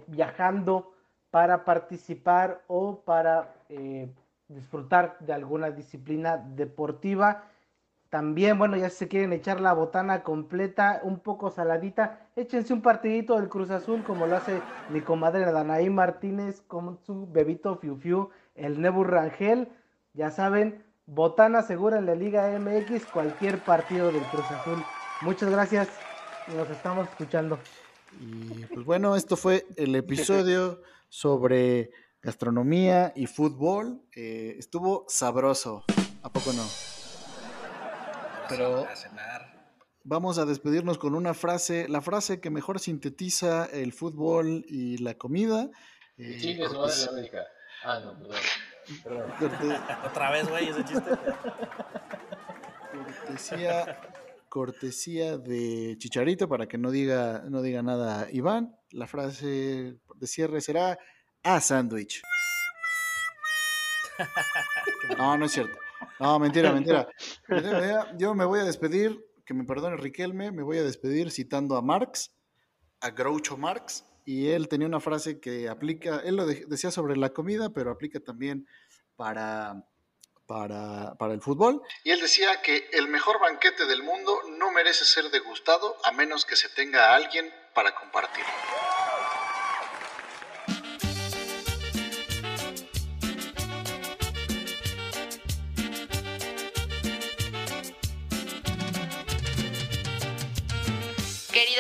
[0.08, 0.94] viajando
[1.32, 3.56] para participar o para
[4.48, 7.46] disfrutar de alguna disciplina deportiva.
[8.12, 12.82] También, bueno, ya si se quieren echar la botana completa, un poco saladita, échense un
[12.82, 17.95] partidito del Cruz Azul, como lo hace mi comadre Danaí Martínez con su bebito Fiu
[17.95, 19.70] Fiu, el Nebu Rangel.
[20.14, 24.84] Ya saben, botana segura en la Liga MX, cualquier partido del Cruz Azul.
[25.22, 25.88] Muchas gracias,
[26.53, 27.59] nos estamos escuchando.
[28.20, 31.91] Y pues bueno, esto fue el episodio sobre
[32.22, 34.01] gastronomía y fútbol.
[34.14, 35.86] Eh, estuvo sabroso,
[36.24, 36.91] ¿a poco no?
[38.52, 38.88] Pero
[40.04, 45.14] vamos a despedirnos con una frase, la frase que mejor sintetiza el fútbol y la
[45.16, 45.70] comida.
[46.18, 47.43] Eh, sí, que se va de América.
[47.84, 48.38] Ah, no, perdón.
[49.39, 51.10] Corte- Otra vez, güey, ese chiste.
[52.91, 54.02] cortesía,
[54.49, 58.76] cortesía de Chicharito para que no diga, no diga nada Iván.
[58.91, 60.97] La frase de cierre será
[61.43, 62.22] a sándwich.
[65.18, 65.76] No, no es cierto.
[66.20, 67.08] No, mentira, mentira.
[68.18, 71.82] Yo me voy a despedir, que me perdone Riquelme, me voy a despedir citando a
[71.82, 72.32] Marx,
[73.02, 77.18] a Groucho Marx, y él tenía una frase que aplica, él lo de- decía sobre
[77.18, 78.68] la comida, pero aplica también
[79.16, 79.84] para,
[80.45, 81.82] para, para el fútbol.
[82.04, 86.45] Y él decía que el mejor banquete del mundo no merece ser degustado a menos
[86.45, 88.43] que se tenga a alguien para compartir.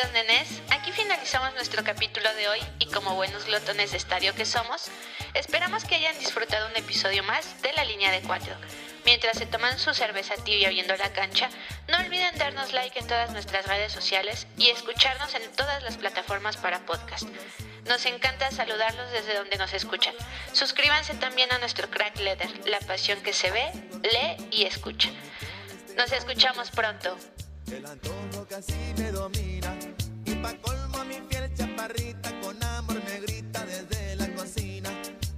[0.01, 4.45] Queridos nenes, aquí finalizamos nuestro capítulo de hoy y como buenos glotones de estadio que
[4.45, 4.89] somos,
[5.35, 8.55] esperamos que hayan disfrutado un episodio más de la línea de cuatro.
[9.05, 11.51] Mientras se toman su cerveza tibia viendo la cancha,
[11.87, 16.57] no olviden darnos like en todas nuestras redes sociales y escucharnos en todas las plataformas
[16.57, 17.27] para podcast.
[17.85, 20.15] Nos encanta saludarlos desde donde nos escuchan.
[20.51, 23.71] Suscríbanse también a nuestro crack letter, la pasión que se ve,
[24.01, 25.09] lee y escucha.
[25.95, 27.17] Nos escuchamos pronto.
[27.71, 29.51] El antojo casi me domina
[30.41, 34.89] pa' colmo mi fiel chaparrita Con amor me grita desde la cocina.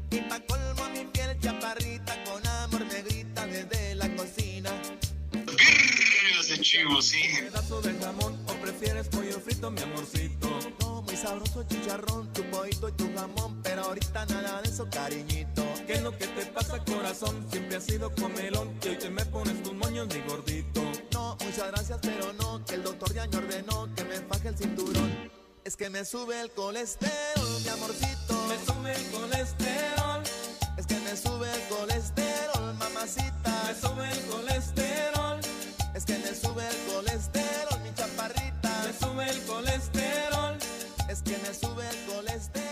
[0.09, 4.71] Y pa' colmo mi fiel chaparrita Con amor me grita desde la cocina.
[6.49, 7.21] De chivo, sí.
[7.39, 10.47] pedazo de jamón prefieres pollo frito, mi amorcito?
[10.79, 15.63] No, muy sabroso chicharrón, tu pollito y tu jamón, pero ahorita nada de eso, cariñito.
[15.85, 17.45] ¿Qué es lo que te pasa, corazón?
[17.51, 20.81] Siempre has sido comelón y hoy te me pones tus moños, mi gordito.
[21.11, 24.57] No, muchas gracias, pero no, que el doctor ya me ordenó que me faje el
[24.57, 25.31] cinturón.
[25.65, 28.47] Es que me sube el colesterol, mi amorcito.
[28.47, 30.23] Me sube el colesterol.
[30.77, 33.63] Es que me sube el colesterol, mamacita.
[33.67, 35.39] Me sube el colesterol.
[35.93, 37.42] Es que me sube el colesterol
[39.13, 40.57] sube el colesterol.
[41.07, 42.62] Es que me sube el colesterol.